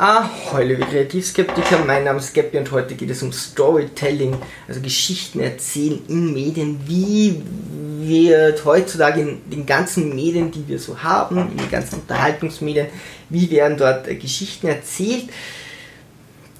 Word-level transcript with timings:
Ah, 0.00 0.30
hallo 0.52 0.76
Kreativskeptiker, 0.76 1.84
mein 1.84 2.04
Name 2.04 2.20
ist 2.20 2.32
Gabby 2.32 2.58
und 2.58 2.70
heute 2.70 2.94
geht 2.94 3.10
es 3.10 3.20
um 3.20 3.32
Storytelling, 3.32 4.36
also 4.68 4.80
Geschichten 4.80 5.40
erzählen 5.40 5.98
in 6.06 6.32
Medien. 6.32 6.78
Wie 6.86 7.42
wird 8.02 8.64
heutzutage 8.64 9.22
in 9.22 9.50
den 9.50 9.66
ganzen 9.66 10.14
Medien, 10.14 10.52
die 10.52 10.68
wir 10.68 10.78
so 10.78 11.02
haben, 11.02 11.50
in 11.50 11.56
den 11.56 11.68
ganzen 11.68 11.96
Unterhaltungsmedien, 11.96 12.86
wie 13.28 13.50
werden 13.50 13.76
dort 13.76 14.06
äh, 14.06 14.14
Geschichten 14.14 14.68
erzählt? 14.68 15.30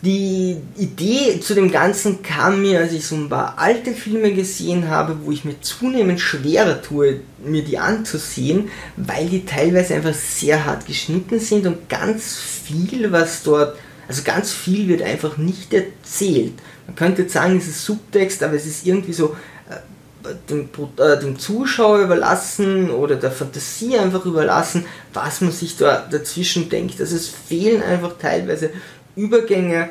Die 0.03 0.59
Idee 0.77 1.41
zu 1.41 1.55
dem 1.55 1.73
Ganzen 1.73 2.23
kam 2.23 2.63
mir, 2.63 2.79
als 2.79 2.93
ich 2.93 3.05
so 3.05 3.17
ein 3.17 3.29
paar 3.29 3.59
alte 3.59 3.93
Filme 3.93 4.33
gesehen 4.33 4.89
habe, 4.89 5.17
wo 5.25 5.33
ich 5.33 5.45
mir 5.45 5.61
zunehmend 5.61 6.21
schwerer 6.21 6.81
tue, 6.81 7.21
mir 7.45 7.65
die 7.65 7.79
anzusehen, 7.79 8.71
weil 8.97 9.27
die 9.27 9.45
teilweise 9.45 9.95
einfach 9.95 10.15
sehr 10.15 10.65
hart 10.65 10.87
geschnitten 10.87 11.41
sind 11.41 11.67
und 11.67 11.89
ganz 11.89 12.37
viel, 12.37 13.11
was 13.11 13.43
dort, 13.43 13.77
also 14.07 14.23
ganz 14.23 14.53
viel 14.53 14.87
wird 14.87 15.03
einfach 15.03 15.37
nicht 15.37 15.75
erzählt. 15.75 16.55
Man 16.87 16.95
könnte 16.95 17.23
jetzt 17.23 17.35
sagen, 17.35 17.59
es 17.59 17.67
ist 17.67 17.85
Subtext, 17.85 18.41
aber 18.45 18.55
es 18.55 18.67
ist 18.67 18.87
irgendwie 18.87 19.13
so 19.13 19.37
äh, 19.69 20.35
dem, 20.49 20.69
äh, 20.97 21.19
dem 21.19 21.41
Zuschauer 21.41 21.99
überlassen 22.03 22.91
oder 22.91 23.17
der 23.17 23.33
Fantasie 23.33 23.99
einfach 23.99 24.25
überlassen, 24.25 24.87
was 25.13 25.41
man 25.41 25.51
sich 25.51 25.77
da 25.77 26.07
dazwischen 26.09 26.69
denkt. 26.69 27.01
Also 27.01 27.17
es 27.17 27.29
fehlen 27.29 27.83
einfach 27.83 28.17
teilweise 28.17 28.71
Übergänge 29.19 29.91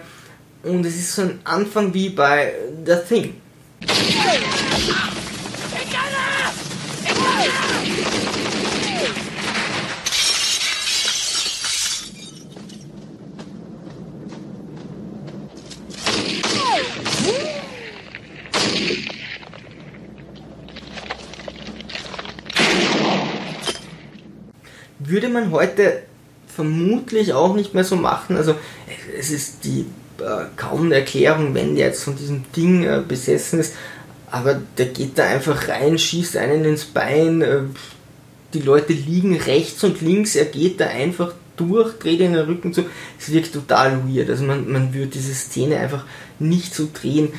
und 0.64 0.86
es 0.86 0.96
ist 0.96 1.16
so 1.16 1.24
ein 1.24 1.40
Anfang 1.44 1.94
wie 1.94 2.10
bei 2.10 2.54
The 2.86 2.96
Thing. 3.08 3.42
Würde 25.00 25.30
man 25.30 25.52
heute 25.52 26.04
vermutlich 26.58 27.34
auch 27.34 27.56
nicht 27.56 27.76
mehr 27.76 27.84
so 27.84 27.96
machen. 27.96 28.36
Also 28.36 28.56
es 29.16 29.30
ist 29.30 29.64
die 29.64 29.86
äh, 30.20 30.46
kaum 30.56 30.86
eine 30.86 30.96
Erklärung, 30.96 31.54
wenn 31.54 31.76
der 31.76 31.86
jetzt 31.86 32.04
von 32.04 32.16
diesem 32.16 32.46
Ding 32.56 32.84
äh, 32.84 33.04
besessen 33.08 33.60
ist, 33.60 33.76
aber 34.32 34.60
der 34.80 34.88
geht 34.88 35.20
da 35.20 35.28
einfach 35.28 35.68
rein, 35.68 36.00
schießt 36.00 36.36
einen 36.36 36.66
ins 36.66 36.86
Bein, 36.86 37.44
äh, 37.44 37.60
die 38.56 38.62
Leute 38.62 38.94
liegen 38.94 39.38
rechts 39.38 39.84
und 39.84 40.02
links, 40.02 40.36
er 40.36 40.46
geht 40.46 40.80
da 40.80 40.88
einfach 40.88 41.34
durch, 41.58 41.94
dreht 42.00 42.22
den 42.22 42.36
Rücken 42.36 42.74
zu. 42.74 42.86
Es 43.20 43.32
wirkt 43.32 43.54
total 43.54 44.02
weird. 44.08 44.32
Also 44.32 44.44
man, 44.44 44.72
man 44.72 44.96
würde 44.96 45.12
diese 45.12 45.36
Szene 45.36 45.78
einfach 45.78 46.06
nicht 46.40 46.74
so 46.74 46.88
drehen. 46.92 47.30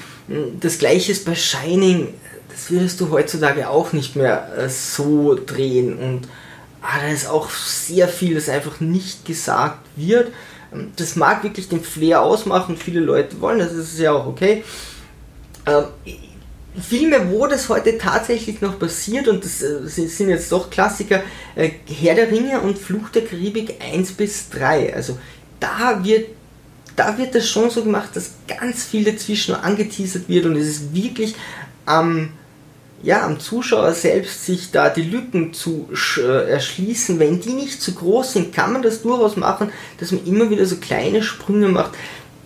Das 0.60 0.78
gleiche 0.78 1.10
ist 1.10 1.24
bei 1.24 1.34
Shining, 1.34 2.14
das 2.48 2.70
würdest 2.70 3.00
du 3.00 3.10
heutzutage 3.10 3.68
auch 3.68 3.92
nicht 3.92 4.14
mehr 4.14 4.48
äh, 4.56 4.68
so 4.68 5.36
drehen 5.44 5.98
und 5.98 6.28
ah, 6.88 7.00
da 7.00 7.08
ist 7.08 7.28
auch 7.28 7.50
sehr 7.50 8.08
viel, 8.08 8.34
das 8.34 8.48
einfach 8.48 8.80
nicht 8.80 9.24
gesagt 9.24 9.86
wird. 9.96 10.32
Ähm, 10.72 10.92
das 10.96 11.16
mag 11.16 11.44
wirklich 11.44 11.68
den 11.68 11.82
Flair 11.82 12.22
ausmachen, 12.22 12.76
viele 12.76 13.00
Leute 13.00 13.40
wollen, 13.40 13.58
das 13.58 13.72
ist 13.72 13.98
ja 13.98 14.12
auch 14.12 14.26
okay. 14.26 14.64
Ähm, 15.66 15.84
Filme, 16.80 17.30
wo 17.32 17.46
das 17.46 17.68
heute 17.68 17.98
tatsächlich 17.98 18.60
noch 18.60 18.78
passiert, 18.78 19.28
und 19.28 19.44
das 19.44 19.62
äh, 19.62 19.86
sind 19.86 20.28
jetzt 20.28 20.50
doch 20.52 20.70
Klassiker, 20.70 21.22
äh, 21.56 21.70
Herr 21.86 22.14
der 22.14 22.30
Ringe 22.30 22.60
und 22.60 22.78
Fluch 22.78 23.08
der 23.10 23.24
Karibik 23.24 23.74
1 23.80 24.12
bis 24.12 24.48
3. 24.50 24.94
Also 24.94 25.18
da 25.60 26.02
wird, 26.04 26.28
da 26.94 27.18
wird 27.18 27.34
das 27.34 27.48
schon 27.48 27.70
so 27.70 27.82
gemacht, 27.82 28.10
dass 28.14 28.32
ganz 28.46 28.84
viel 28.84 29.04
dazwischen 29.04 29.54
angeteasert 29.54 30.28
wird 30.28 30.46
und 30.46 30.56
es 30.56 30.68
ist 30.68 30.94
wirklich 30.94 31.34
am 31.84 32.18
ähm, 32.18 32.32
ja, 33.02 33.24
am 33.24 33.38
Zuschauer 33.38 33.92
selbst 33.92 34.44
sich 34.44 34.70
da 34.70 34.88
die 34.90 35.02
Lücken 35.02 35.52
zu 35.52 35.88
äh, 36.18 36.50
erschließen. 36.50 37.18
Wenn 37.18 37.40
die 37.40 37.52
nicht 37.52 37.80
zu 37.80 37.94
groß 37.94 38.34
sind, 38.34 38.52
kann 38.52 38.72
man 38.72 38.82
das 38.82 39.02
durchaus 39.02 39.36
machen, 39.36 39.70
dass 39.98 40.12
man 40.12 40.26
immer 40.26 40.50
wieder 40.50 40.66
so 40.66 40.76
kleine 40.76 41.22
Sprünge 41.22 41.68
macht. 41.68 41.92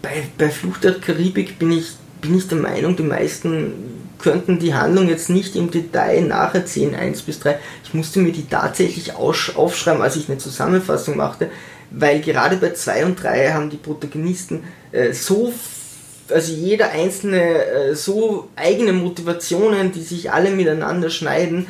Bei, 0.02 0.24
bei 0.36 0.50
Fluch 0.50 0.78
der 0.78 1.00
Karibik 1.00 1.58
bin 1.58 1.72
ich, 1.72 1.92
bin 2.20 2.36
ich 2.36 2.48
der 2.48 2.58
Meinung, 2.58 2.96
die 2.96 3.02
meisten 3.02 3.72
könnten 4.18 4.58
die 4.58 4.74
Handlung 4.74 5.08
jetzt 5.08 5.30
nicht 5.30 5.56
im 5.56 5.70
Detail 5.70 6.22
nacherzählen, 6.22 6.94
1 6.94 7.22
bis 7.22 7.40
3. 7.40 7.58
Ich 7.84 7.92
musste 7.92 8.20
mir 8.20 8.32
die 8.32 8.46
tatsächlich 8.46 9.14
aufschreiben, 9.14 10.00
als 10.00 10.16
ich 10.16 10.28
eine 10.28 10.38
Zusammenfassung 10.38 11.16
machte, 11.16 11.50
weil 11.90 12.20
gerade 12.20 12.56
bei 12.56 12.72
2 12.72 13.06
und 13.06 13.22
3 13.22 13.52
haben 13.52 13.70
die 13.70 13.76
Protagonisten 13.76 14.64
äh, 14.92 15.12
so 15.12 15.52
also 16.32 16.52
jeder 16.52 16.90
einzelne 16.90 17.64
äh, 17.64 17.94
so 17.94 18.48
eigene 18.56 18.92
Motivationen, 18.92 19.92
die 19.92 20.02
sich 20.02 20.30
alle 20.30 20.50
miteinander 20.50 21.10
schneiden. 21.10 21.66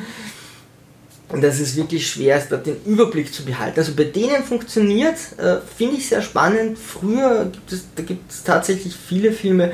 Und 1.29 1.43
das 1.43 1.59
ist 1.59 1.75
wirklich 1.75 2.07
schwer, 2.07 2.37
ist, 2.37 2.51
da 2.51 2.57
den 2.57 2.77
Überblick 2.85 3.33
zu 3.33 3.43
behalten. 3.43 3.79
Also 3.79 3.93
bei 3.95 4.03
denen 4.03 4.43
funktioniert, 4.43 5.15
äh, 5.37 5.57
finde 5.75 5.97
ich 5.97 6.07
sehr 6.07 6.21
spannend. 6.21 6.77
Früher 6.77 7.45
gibt 7.45 7.71
es, 7.71 7.85
da 7.95 8.03
gibt 8.03 8.31
es 8.31 8.43
tatsächlich 8.43 8.95
viele 8.95 9.31
Filme, 9.31 9.71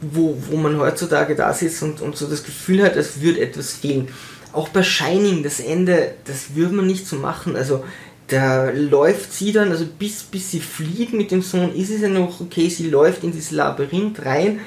wo, 0.00 0.36
wo 0.50 0.56
man 0.56 0.78
heutzutage 0.78 1.34
da 1.34 1.52
sitzt 1.52 1.82
und, 1.82 2.00
und 2.00 2.16
so 2.16 2.26
das 2.26 2.44
Gefühl 2.44 2.82
hat, 2.82 2.96
es 2.96 3.20
würde 3.20 3.40
etwas 3.40 3.72
fehlen. 3.72 4.08
Auch 4.52 4.68
bei 4.68 4.82
Shining, 4.82 5.42
das 5.42 5.60
Ende, 5.60 6.14
das 6.24 6.54
würde 6.54 6.74
man 6.74 6.86
nicht 6.86 7.06
so 7.06 7.16
machen. 7.16 7.56
Also 7.56 7.84
da 8.28 8.70
läuft 8.70 9.32
sie 9.32 9.52
dann, 9.52 9.70
also 9.70 9.84
bis, 9.86 10.22
bis 10.22 10.50
sie 10.50 10.60
flieht 10.60 11.12
mit 11.12 11.30
dem 11.30 11.42
Sohn, 11.42 11.74
ist 11.74 11.90
es 11.90 12.00
ja 12.00 12.08
noch 12.08 12.40
okay, 12.40 12.68
sie 12.68 12.88
läuft 12.88 13.22
in 13.22 13.32
dieses 13.32 13.50
Labyrinth 13.50 14.24
rein. 14.24 14.60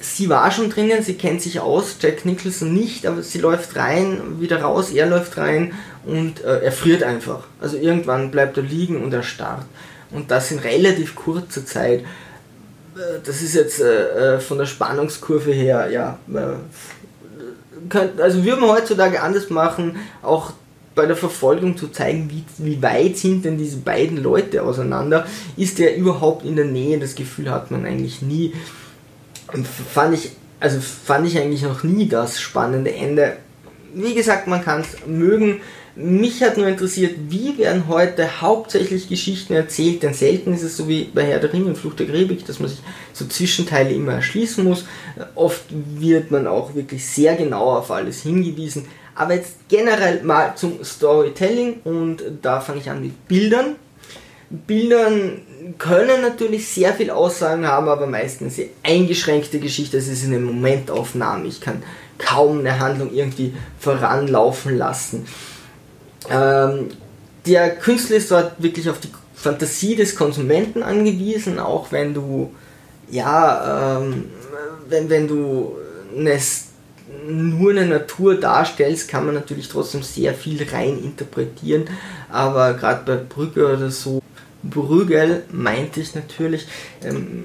Sie 0.00 0.28
war 0.28 0.50
schon 0.50 0.70
drinnen, 0.70 1.02
sie 1.02 1.14
kennt 1.14 1.40
sich 1.40 1.60
aus, 1.60 1.96
Jack 2.00 2.24
Nicholson 2.24 2.74
nicht, 2.74 3.06
aber 3.06 3.22
sie 3.22 3.38
läuft 3.38 3.76
rein, 3.76 4.40
wieder 4.40 4.62
raus, 4.62 4.90
er 4.90 5.06
läuft 5.06 5.36
rein 5.36 5.72
und 6.04 6.42
äh, 6.44 6.64
er 6.64 6.72
friert 6.72 7.02
einfach. 7.02 7.44
Also 7.60 7.76
irgendwann 7.76 8.30
bleibt 8.30 8.56
er 8.56 8.64
liegen 8.64 9.02
und 9.02 9.14
er 9.14 9.22
starrt. 9.22 9.64
Und 10.10 10.30
das 10.30 10.50
in 10.50 10.58
relativ 10.58 11.14
kurzer 11.14 11.64
Zeit. 11.64 12.00
Äh, 12.00 13.20
das 13.24 13.40
ist 13.42 13.54
jetzt 13.54 13.80
äh, 13.80 14.36
äh, 14.36 14.40
von 14.40 14.58
der 14.58 14.66
Spannungskurve 14.66 15.52
her, 15.52 15.88
ja, 15.90 16.18
äh, 16.34 17.88
könnt, 17.88 18.20
also 18.20 18.44
würden 18.44 18.62
wir 18.62 18.72
heutzutage 18.72 19.22
anders 19.22 19.50
machen, 19.50 19.96
auch 20.22 20.52
bei 20.96 21.06
der 21.06 21.14
Verfolgung 21.14 21.76
zu 21.76 21.88
zeigen, 21.88 22.30
wie, 22.30 22.42
wie 22.56 22.82
weit 22.82 23.18
sind 23.18 23.44
denn 23.44 23.58
diese 23.58 23.76
beiden 23.76 24.16
Leute 24.16 24.62
auseinander. 24.62 25.26
Ist 25.56 25.78
der 25.78 25.96
überhaupt 25.96 26.44
in 26.44 26.56
der 26.56 26.64
Nähe? 26.64 26.98
Das 26.98 27.14
Gefühl 27.14 27.50
hat 27.50 27.70
man 27.70 27.84
eigentlich 27.84 28.22
nie. 28.22 28.54
Fand 29.92 30.14
ich, 30.14 30.30
also 30.58 30.80
fand 30.80 31.28
ich 31.28 31.38
eigentlich 31.38 31.62
noch 31.62 31.84
nie 31.84 32.08
das 32.08 32.40
spannende 32.40 32.94
Ende. 32.94 33.36
Wie 33.94 34.14
gesagt, 34.14 34.48
man 34.48 34.64
kann 34.64 34.80
es 34.80 35.06
mögen. 35.06 35.60
Mich 35.96 36.42
hat 36.42 36.56
nur 36.56 36.66
interessiert, 36.66 37.14
wie 37.28 37.56
werden 37.58 37.88
heute 37.88 38.40
hauptsächlich 38.40 39.08
Geschichten 39.08 39.52
erzählt, 39.52 40.02
denn 40.02 40.14
selten 40.14 40.52
ist 40.52 40.62
es 40.62 40.76
so 40.76 40.88
wie 40.88 41.04
bei 41.04 41.24
Herr 41.24 41.40
der 41.40 41.52
Ringe 41.52 41.66
und 41.66 41.78
Flucht 41.78 42.00
der 42.00 42.06
Karibik, 42.06 42.44
dass 42.46 42.58
man 42.58 42.68
sich 42.68 42.80
so 43.12 43.26
Zwischenteile 43.26 43.92
immer 43.92 44.12
erschließen 44.12 44.64
muss. 44.64 44.86
Oft 45.34 45.64
wird 45.70 46.30
man 46.30 46.46
auch 46.46 46.74
wirklich 46.74 47.06
sehr 47.06 47.34
genau 47.36 47.76
auf 47.76 47.90
alles 47.90 48.22
hingewiesen. 48.22 48.86
Aber 49.16 49.34
jetzt 49.34 49.56
generell 49.68 50.22
mal 50.22 50.54
zum 50.56 50.84
Storytelling 50.84 51.80
und 51.84 52.22
da 52.42 52.60
fange 52.60 52.80
ich 52.80 52.90
an 52.90 53.00
mit 53.00 53.26
Bildern. 53.26 53.76
Bildern 54.50 55.40
können 55.78 56.20
natürlich 56.20 56.68
sehr 56.68 56.92
viel 56.92 57.10
Aussagen 57.10 57.66
haben, 57.66 57.88
aber 57.88 58.06
meistens 58.06 58.58
eine 58.58 58.68
eingeschränkte 58.84 59.58
Geschichte. 59.58 59.96
Es 59.96 60.06
ist 60.06 60.24
eine 60.24 60.38
Momentaufnahme. 60.38 61.48
Ich 61.48 61.60
kann 61.60 61.82
kaum 62.18 62.60
eine 62.60 62.78
Handlung 62.78 63.12
irgendwie 63.12 63.54
voranlaufen 63.80 64.76
lassen. 64.76 65.26
Ähm, 66.30 66.90
der 67.46 67.74
Künstler 67.76 68.16
ist 68.16 68.30
dort 68.30 68.62
wirklich 68.62 68.88
auf 68.90 69.00
die 69.00 69.10
Fantasie 69.34 69.96
des 69.96 70.14
Konsumenten 70.14 70.82
angewiesen, 70.82 71.58
auch 71.58 71.90
wenn 71.90 72.12
du, 72.14 72.52
ja, 73.10 73.98
ähm, 73.98 74.26
wenn, 74.88 75.08
wenn 75.08 75.26
du 75.26 75.76
eine 76.16 76.38
nur 77.26 77.70
eine 77.70 77.86
Natur 77.86 78.36
darstellst, 78.36 79.08
kann 79.08 79.26
man 79.26 79.34
natürlich 79.34 79.68
trotzdem 79.68 80.02
sehr 80.02 80.34
viel 80.34 80.66
rein 80.70 81.02
interpretieren. 81.02 81.84
Aber 82.30 82.74
gerade 82.74 83.02
bei 83.04 83.16
Brügge 83.16 83.72
oder 83.72 83.90
so, 83.90 84.22
Brügel 84.62 85.44
meinte 85.52 86.00
ich 86.00 86.14
natürlich, 86.14 86.66
ähm, 87.04 87.44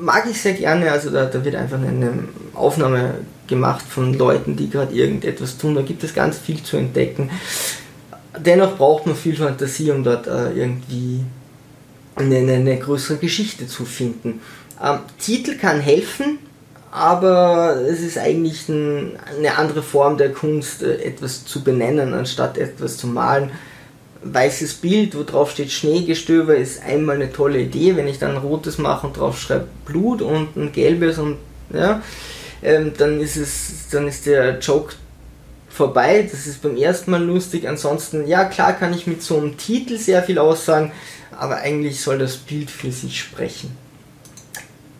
mag 0.00 0.26
ich 0.30 0.40
sehr 0.40 0.54
gerne. 0.54 0.90
Also 0.90 1.10
da, 1.10 1.26
da 1.26 1.44
wird 1.44 1.54
einfach 1.54 1.78
eine 1.78 2.12
Aufnahme 2.54 3.14
gemacht 3.46 3.84
von 3.88 4.14
Leuten, 4.14 4.56
die 4.56 4.70
gerade 4.70 4.94
irgendetwas 4.94 5.58
tun. 5.58 5.74
Da 5.74 5.82
gibt 5.82 6.04
es 6.04 6.14
ganz 6.14 6.38
viel 6.38 6.62
zu 6.62 6.76
entdecken. 6.76 7.30
Dennoch 8.38 8.76
braucht 8.76 9.06
man 9.06 9.16
viel 9.16 9.36
Fantasie, 9.36 9.90
um 9.90 10.04
dort 10.04 10.26
äh, 10.26 10.52
irgendwie 10.52 11.22
eine, 12.16 12.36
eine, 12.36 12.78
größere 12.78 13.18
Geschichte 13.18 13.66
zu 13.66 13.84
finden. 13.84 14.40
Ähm, 14.82 14.98
Titel 15.18 15.56
kann 15.56 15.80
helfen, 15.80 16.38
aber 16.96 17.76
es 17.86 18.00
ist 18.00 18.16
eigentlich 18.16 18.70
ein, 18.70 19.18
eine 19.36 19.58
andere 19.58 19.82
Form 19.82 20.16
der 20.16 20.32
Kunst, 20.32 20.82
äh, 20.82 21.02
etwas 21.02 21.44
zu 21.44 21.62
benennen, 21.62 22.14
anstatt 22.14 22.56
etwas 22.56 22.96
zu 22.96 23.06
malen. 23.06 23.50
weißes 24.22 24.74
Bild, 24.76 25.14
wo 25.14 25.22
drauf 25.22 25.50
steht 25.50 25.70
Schneegestöber, 25.70 26.56
ist 26.56 26.82
einmal 26.82 27.16
eine 27.16 27.30
tolle 27.30 27.60
Idee. 27.60 27.96
Wenn 27.96 28.08
ich 28.08 28.18
dann 28.18 28.30
ein 28.30 28.38
rotes 28.38 28.78
mache 28.78 29.06
und 29.06 29.18
drauf 29.18 29.38
schreibe 29.38 29.68
Blut 29.84 30.22
und 30.22 30.56
ein 30.56 30.72
gelbes 30.72 31.18
und 31.18 31.36
ja, 31.68 32.00
ähm, 32.62 32.94
dann 32.96 33.20
ist 33.20 33.36
es, 33.36 33.90
dann 33.90 34.08
ist 34.08 34.24
der 34.24 34.58
Joke 34.60 34.94
vorbei. 35.68 36.26
Das 36.28 36.46
ist 36.46 36.62
beim 36.62 36.78
ersten 36.78 37.10
Mal 37.10 37.22
lustig. 37.22 37.68
Ansonsten, 37.68 38.26
ja 38.26 38.46
klar 38.46 38.72
kann 38.72 38.94
ich 38.94 39.06
mit 39.06 39.22
so 39.22 39.36
einem 39.36 39.58
Titel 39.58 39.98
sehr 39.98 40.22
viel 40.22 40.38
aussagen, 40.38 40.92
aber 41.38 41.56
eigentlich 41.56 42.00
soll 42.00 42.16
das 42.16 42.38
Bild 42.38 42.70
für 42.70 42.90
sich 42.90 43.20
sprechen. 43.20 43.76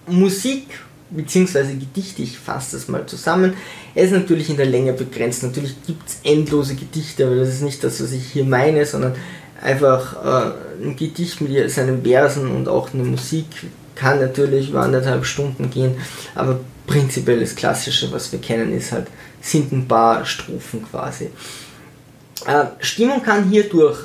Musik 0.07 0.67
bzw. 1.11 1.75
Gedichte, 1.75 2.23
ich 2.23 2.39
fasse 2.39 2.77
das 2.77 2.89
mal 2.89 3.07
zusammen. 3.07 3.55
Er 3.95 4.05
ist 4.05 4.13
natürlich 4.13 4.51
in 4.51 4.57
der 4.57 4.67
Länge 4.67 4.93
begrenzt. 4.93 5.43
Natürlich 5.43 5.75
gibt 5.87 6.09
es 6.09 6.19
endlose 6.25 6.75
Gedichte, 6.75 7.27
aber 7.27 7.37
das 7.37 7.49
ist 7.49 7.63
nicht 7.63 7.83
das, 7.85 8.03
was 8.03 8.13
ich 8.13 8.25
hier 8.33 8.45
meine, 8.45 8.85
sondern 8.85 9.15
einfach 9.63 10.25
äh, 10.25 10.85
ein 10.85 10.97
Gedicht 10.97 11.41
mit 11.41 11.71
seinen 11.71 12.03
Versen 12.03 12.51
und 12.51 12.69
auch 12.69 12.93
eine 12.93 13.05
Musik 13.05 13.47
kann 13.95 14.21
natürlich 14.21 14.71
über 14.71 14.83
anderthalb 14.83 15.25
Stunden 15.25 15.71
gehen, 15.71 15.97
aber 16.35 16.61
prinzipiell 16.87 17.41
das 17.41 17.57
Klassische, 17.57 18.13
was 18.13 18.31
wir 18.31 18.41
kennen, 18.41 18.73
ist 18.77 18.93
halt, 18.93 19.07
sind 19.41 19.73
ein 19.73 19.89
paar 19.89 20.25
Strophen 20.25 20.85
quasi. 20.89 21.31
Äh, 22.47 22.67
Stimmung 22.81 23.23
kann 23.23 23.49
hierdurch 23.49 23.99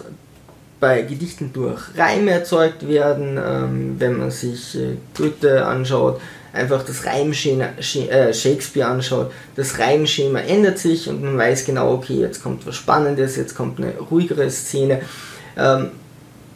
bei 0.80 1.04
Gedichten 1.04 1.52
durch 1.54 1.82
Reime 1.96 2.32
erzeugt 2.32 2.88
werden, 2.88 3.38
ähm, 3.38 3.96
wenn 4.00 4.18
man 4.18 4.32
sich 4.32 4.76
äh, 4.76 4.96
Goethe 5.16 5.64
anschaut, 5.66 6.20
einfach 6.54 6.84
das 6.84 7.06
Reimschema 7.06 7.70
äh, 8.10 8.34
Shakespeare 8.34 8.90
anschaut, 8.90 9.32
das 9.56 9.80
Reimschema 9.80 10.40
ändert 10.40 10.78
sich 10.78 11.08
und 11.08 11.24
man 11.24 11.38
weiß 11.38 11.66
genau, 11.66 11.94
okay, 11.94 12.20
jetzt 12.20 12.44
kommt 12.44 12.66
was 12.66 12.76
Spannendes, 12.76 13.36
jetzt 13.36 13.56
kommt 13.56 13.80
eine 13.80 13.98
ruhigere 13.98 14.50
Szene. 14.50 15.02
Ähm, 15.58 15.92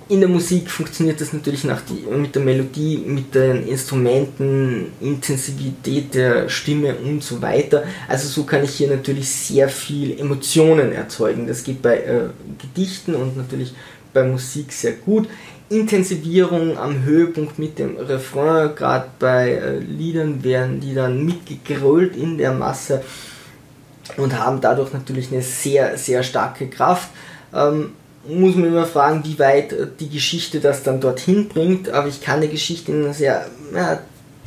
in 0.08 0.20
der 0.20 0.30
Musik 0.30 0.70
funktioniert 0.70 1.20
das 1.20 1.34
natürlich 1.34 1.64
die, 1.64 2.16
mit 2.16 2.36
der 2.36 2.44
Melodie, 2.44 2.98
mit 2.98 3.34
den 3.34 3.68
Instrumenten, 3.68 4.92
Intensivität 5.02 6.14
der 6.14 6.48
Stimme 6.48 6.96
und 6.96 7.24
so 7.24 7.42
weiter. 7.42 7.84
Also 8.08 8.28
so 8.28 8.44
kann 8.44 8.64
ich 8.64 8.72
hier 8.72 8.90
natürlich 8.90 9.28
sehr 9.28 9.68
viel 9.68 10.20
Emotionen 10.20 10.92
erzeugen. 10.92 11.48
Das 11.48 11.64
geht 11.64 11.82
bei 11.82 11.98
äh, 11.98 12.30
Gedichten 12.62 13.16
und 13.16 13.36
natürlich 13.36 13.74
bei 14.14 14.24
Musik 14.24 14.72
sehr 14.72 14.94
gut. 14.94 15.28
Intensivierung 15.70 16.78
am 16.78 17.04
Höhepunkt 17.04 17.58
mit 17.58 17.80
dem 17.80 17.98
Refrain, 17.98 18.76
gerade 18.76 19.08
bei 19.18 19.52
äh, 19.52 19.80
Liedern 19.80 20.44
werden 20.44 20.80
die 20.80 20.94
dann 20.94 21.26
mitgegrölt 21.26 22.16
in 22.16 22.38
der 22.38 22.54
Masse 22.54 23.02
und 24.18 24.38
haben 24.38 24.62
dadurch 24.62 24.94
natürlich 24.94 25.32
eine 25.32 25.42
sehr, 25.42 25.98
sehr 25.98 26.22
starke 26.22 26.68
Kraft. 26.68 27.10
Ähm, 27.54 27.94
muss 28.28 28.56
man 28.56 28.68
immer 28.68 28.86
fragen, 28.86 29.24
wie 29.24 29.40
weit 29.40 29.74
äh, 29.74 29.88
die 30.00 30.10
Geschichte 30.10 30.60
das 30.60 30.84
dann 30.84 31.02
dorthin 31.02 31.48
bringt, 31.48 31.90
aber 31.90 32.08
ich 32.08 32.22
kann 32.22 32.42
die 32.42 32.50
Geschichte 32.50 32.92
in 32.92 33.04
einer 33.04 33.14
sehr 33.14 33.48
ja, 33.74 34.00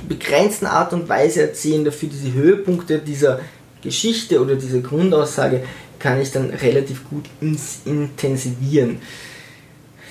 begrenzten 0.06 0.66
Art 0.66 0.92
und 0.92 1.08
Weise 1.08 1.42
erzählen, 1.42 1.84
dafür 1.84 2.08
diese 2.08 2.32
Höhepunkte 2.32 2.98
dieser 3.00 3.40
Geschichte 3.82 4.40
oder 4.40 4.54
dieser 4.54 4.80
Grundaussage 4.80 5.64
kann 5.98 6.20
ich 6.20 6.30
dann 6.30 6.50
relativ 6.50 7.08
gut 7.08 7.24
intensivieren. 7.84 9.00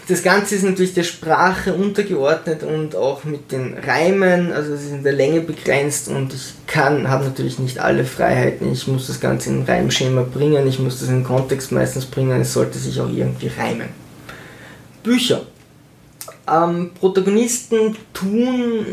Das 0.08 0.24
Ganze 0.24 0.56
ist 0.56 0.64
natürlich 0.64 0.94
der 0.94 1.04
Sprache 1.04 1.74
untergeordnet 1.74 2.64
und 2.64 2.96
auch 2.96 3.26
mit 3.26 3.52
den 3.52 3.78
Reimen, 3.78 4.54
also 4.54 4.74
es 4.74 4.84
ist 4.84 4.92
in 4.92 5.04
der 5.04 5.12
Länge 5.12 5.42
begrenzt 5.42 6.08
und 6.08 6.34
ich 6.34 6.54
kann, 6.66 7.10
habe 7.10 7.26
natürlich 7.26 7.60
nicht 7.60 7.80
alle 7.80 8.06
Freiheiten. 8.06 8.72
Ich 8.72 8.88
muss 8.88 9.08
das 9.08 9.20
Ganze 9.20 9.50
in 9.50 9.60
ein 9.60 9.66
Reimschema 9.66 10.22
bringen, 10.22 10.66
ich 10.66 10.80
muss 10.80 11.02
das 11.02 11.10
in 11.10 11.16
den 11.16 11.24
Kontext 11.26 11.74
meistens 11.74 12.06
bringen, 12.06 12.40
es 12.40 12.54
sollte 12.54 12.80
sich 12.80 13.02
auch 13.02 13.10
irgendwie 13.10 13.50
reimen. 13.50 13.90
Bücher. 15.04 15.42
Ähm, 16.50 16.92
Protagonisten 16.98 17.98
tun, 18.14 18.86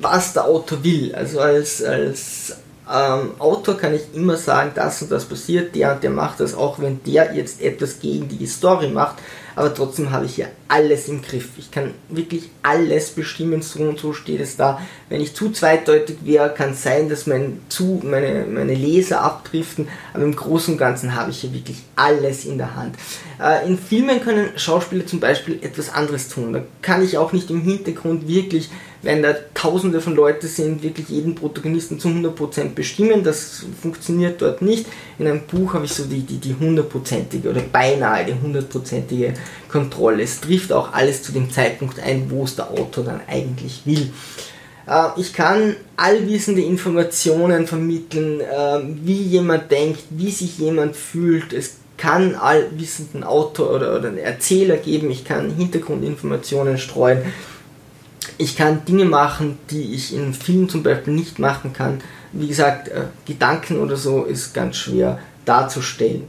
was 0.00 0.32
der 0.32 0.46
Autor 0.46 0.82
will. 0.82 1.14
Also 1.14 1.40
als, 1.40 1.82
als 1.82 2.56
ähm, 2.90 3.32
Autor 3.38 3.76
kann 3.76 3.94
ich 3.94 4.02
immer 4.14 4.38
sagen, 4.38 4.72
das 4.74 5.02
und 5.02 5.12
das 5.12 5.26
passiert, 5.26 5.74
der 5.74 5.92
und 5.92 6.02
der 6.02 6.10
macht 6.10 6.40
das, 6.40 6.54
auch 6.54 6.78
wenn 6.78 7.02
der 7.04 7.34
jetzt 7.34 7.60
etwas 7.60 8.00
gegen 8.00 8.28
die 8.28 8.46
Story 8.46 8.88
macht, 8.88 9.16
aber 9.56 9.72
trotzdem 9.74 10.10
habe 10.10 10.26
ich 10.26 10.34
hier 10.34 10.48
alles 10.74 11.06
im 11.06 11.22
Griff. 11.22 11.50
Ich 11.56 11.70
kann 11.70 11.92
wirklich 12.08 12.50
alles 12.64 13.10
bestimmen, 13.10 13.62
so 13.62 13.78
und 13.84 14.00
so 14.00 14.12
steht 14.12 14.40
es 14.40 14.56
da. 14.56 14.80
Wenn 15.08 15.20
ich 15.20 15.32
zu 15.32 15.52
zweideutig 15.52 16.16
wäre, 16.24 16.52
kann 16.52 16.72
es 16.72 16.82
sein, 16.82 17.08
dass 17.08 17.28
mein, 17.28 17.60
zu, 17.68 18.00
meine, 18.02 18.44
meine 18.44 18.74
Leser 18.74 19.22
abdriften, 19.22 19.86
aber 20.12 20.24
im 20.24 20.34
Großen 20.34 20.74
und 20.74 20.78
Ganzen 20.78 21.14
habe 21.14 21.30
ich 21.30 21.42
hier 21.42 21.52
wirklich 21.52 21.76
alles 21.94 22.44
in 22.44 22.58
der 22.58 22.74
Hand. 22.74 22.96
Äh, 23.40 23.68
in 23.68 23.78
Filmen 23.78 24.20
können 24.20 24.48
Schauspieler 24.56 25.06
zum 25.06 25.20
Beispiel 25.20 25.60
etwas 25.62 25.94
anderes 25.94 26.28
tun. 26.28 26.52
Da 26.52 26.62
kann 26.82 27.04
ich 27.04 27.18
auch 27.18 27.32
nicht 27.32 27.50
im 27.50 27.62
Hintergrund 27.62 28.26
wirklich 28.26 28.68
wenn 29.04 29.22
da 29.22 29.34
tausende 29.52 30.00
von 30.00 30.16
Leuten 30.16 30.46
sind, 30.46 30.82
wirklich 30.82 31.08
jeden 31.08 31.34
Protagonisten 31.34 32.00
zu 32.00 32.08
100% 32.08 32.70
bestimmen. 32.74 33.22
Das 33.22 33.64
funktioniert 33.80 34.40
dort 34.40 34.62
nicht. 34.62 34.86
In 35.18 35.26
einem 35.28 35.42
Buch 35.42 35.74
habe 35.74 35.84
ich 35.84 35.92
so 35.92 36.04
die, 36.04 36.20
die, 36.20 36.38
die 36.38 36.56
hundertprozentige 36.58 37.50
oder 37.50 37.60
beinahe 37.60 38.24
die 38.24 38.34
hundertprozentige 38.34 39.34
Kontrolle. 39.68 40.22
Es 40.22 40.40
trifft 40.40 40.63
auch 40.72 40.92
alles 40.92 41.22
zu 41.22 41.32
dem 41.32 41.50
Zeitpunkt 41.50 41.98
ein, 42.00 42.30
wo 42.30 42.44
es 42.44 42.56
der 42.56 42.70
Autor 42.70 43.04
dann 43.04 43.20
eigentlich 43.26 43.82
will. 43.84 44.10
Äh, 44.86 45.08
ich 45.16 45.32
kann 45.32 45.76
allwissende 45.96 46.62
Informationen 46.62 47.66
vermitteln, 47.66 48.40
äh, 48.40 48.80
wie 49.02 49.22
jemand 49.22 49.70
denkt, 49.70 50.00
wie 50.10 50.30
sich 50.30 50.58
jemand 50.58 50.96
fühlt. 50.96 51.52
Es 51.52 51.76
kann 51.96 52.34
allwissenden 52.34 53.24
Autor 53.24 53.70
oder, 53.70 53.96
einen 53.96 54.18
Erzähler 54.18 54.76
geben. 54.76 55.10
Ich 55.10 55.24
kann 55.24 55.54
Hintergrundinformationen 55.54 56.78
streuen 56.78 57.22
ich 58.38 58.56
kann 58.56 58.84
Dinge 58.84 59.04
machen, 59.04 59.58
die 59.70 59.94
ich 59.94 60.14
in 60.14 60.34
Film 60.34 60.68
zum 60.68 60.82
Beispiel 60.82 61.14
nicht 61.14 61.38
machen 61.38 61.72
kann. 61.72 62.00
Wie 62.32 62.48
gesagt, 62.48 62.88
äh, 62.88 63.04
Gedanken 63.26 63.78
oder 63.78 63.96
so 63.96 64.24
ist 64.24 64.54
ganz 64.54 64.76
schwer 64.76 65.18
darzustellen. 65.44 66.24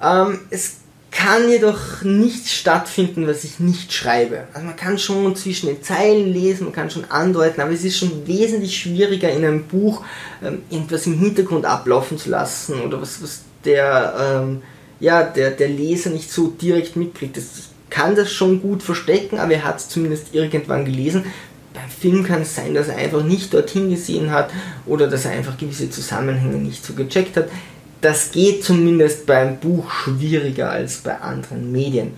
Ähm, 0.00 0.40
es 0.50 0.78
kann 1.16 1.48
jedoch 1.48 2.02
nichts 2.02 2.52
stattfinden, 2.52 3.26
was 3.26 3.44
ich 3.44 3.58
nicht 3.58 3.92
schreibe. 3.92 4.44
Also 4.52 4.66
man 4.66 4.76
kann 4.76 4.98
schon 4.98 5.34
zwischen 5.34 5.66
den 5.66 5.82
Zeilen 5.82 6.32
lesen, 6.32 6.64
man 6.64 6.72
kann 6.72 6.90
schon 6.90 7.10
andeuten, 7.10 7.60
aber 7.60 7.72
es 7.72 7.84
ist 7.84 7.98
schon 7.98 8.26
wesentlich 8.26 8.76
schwieriger 8.76 9.30
in 9.30 9.44
einem 9.44 9.64
Buch 9.64 10.04
ähm, 10.44 10.62
irgendwas 10.70 11.06
im 11.06 11.18
Hintergrund 11.18 11.64
ablaufen 11.64 12.18
zu 12.18 12.30
lassen 12.30 12.80
oder 12.80 13.00
was, 13.00 13.22
was 13.22 13.40
der, 13.64 14.14
ähm, 14.44 14.62
ja, 15.00 15.22
der, 15.22 15.50
der 15.52 15.68
Leser 15.68 16.10
nicht 16.10 16.30
so 16.30 16.48
direkt 16.48 16.96
mitkriegt. 16.96 17.36
Das, 17.36 17.44
kann 17.88 18.14
das 18.14 18.32
schon 18.32 18.60
gut 18.60 18.82
verstecken, 18.82 19.38
aber 19.38 19.52
er 19.52 19.64
hat 19.64 19.78
es 19.78 19.88
zumindest 19.88 20.34
irgendwann 20.34 20.84
gelesen. 20.84 21.24
Beim 21.72 21.88
Film 21.88 22.24
kann 22.24 22.42
es 22.42 22.54
sein, 22.54 22.74
dass 22.74 22.88
er 22.88 22.96
einfach 22.96 23.22
nicht 23.22 23.54
dorthin 23.54 23.90
gesehen 23.90 24.30
hat 24.30 24.50
oder 24.86 25.08
dass 25.08 25.24
er 25.24 25.32
einfach 25.32 25.56
gewisse 25.56 25.90
Zusammenhänge 25.90 26.56
nicht 26.56 26.84
so 26.84 26.94
gecheckt 26.94 27.36
hat. 27.36 27.48
Das 28.00 28.30
geht 28.30 28.62
zumindest 28.64 29.26
beim 29.26 29.58
Buch 29.58 29.90
schwieriger 29.90 30.70
als 30.70 30.98
bei 30.98 31.18
anderen 31.18 31.72
Medien. 31.72 32.12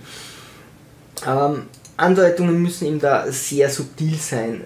Ähm, 1.25 1.63
Andeutungen 1.97 2.61
müssen 2.61 2.87
ihm 2.87 2.99
da 2.99 3.31
sehr 3.31 3.69
subtil 3.69 4.15
sein. 4.15 4.61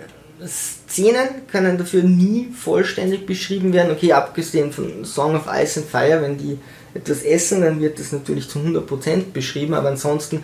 Szenen 0.45 1.47
können 1.51 1.77
dafür 1.77 2.03
nie 2.03 2.49
vollständig 2.51 3.25
beschrieben 3.25 3.73
werden. 3.73 3.91
Okay, 3.91 4.11
abgesehen 4.11 4.71
von 4.71 5.05
Song 5.05 5.35
of 5.35 5.47
Ice 5.47 5.79
and 5.79 5.89
Fire, 5.89 6.21
wenn 6.21 6.37
die 6.37 6.59
etwas 6.93 7.23
essen, 7.23 7.61
dann 7.61 7.79
wird 7.79 7.99
das 7.99 8.11
natürlich 8.11 8.49
zu 8.49 8.59
100% 8.59 9.31
beschrieben, 9.33 9.73
aber 9.73 9.89
ansonsten 9.89 10.43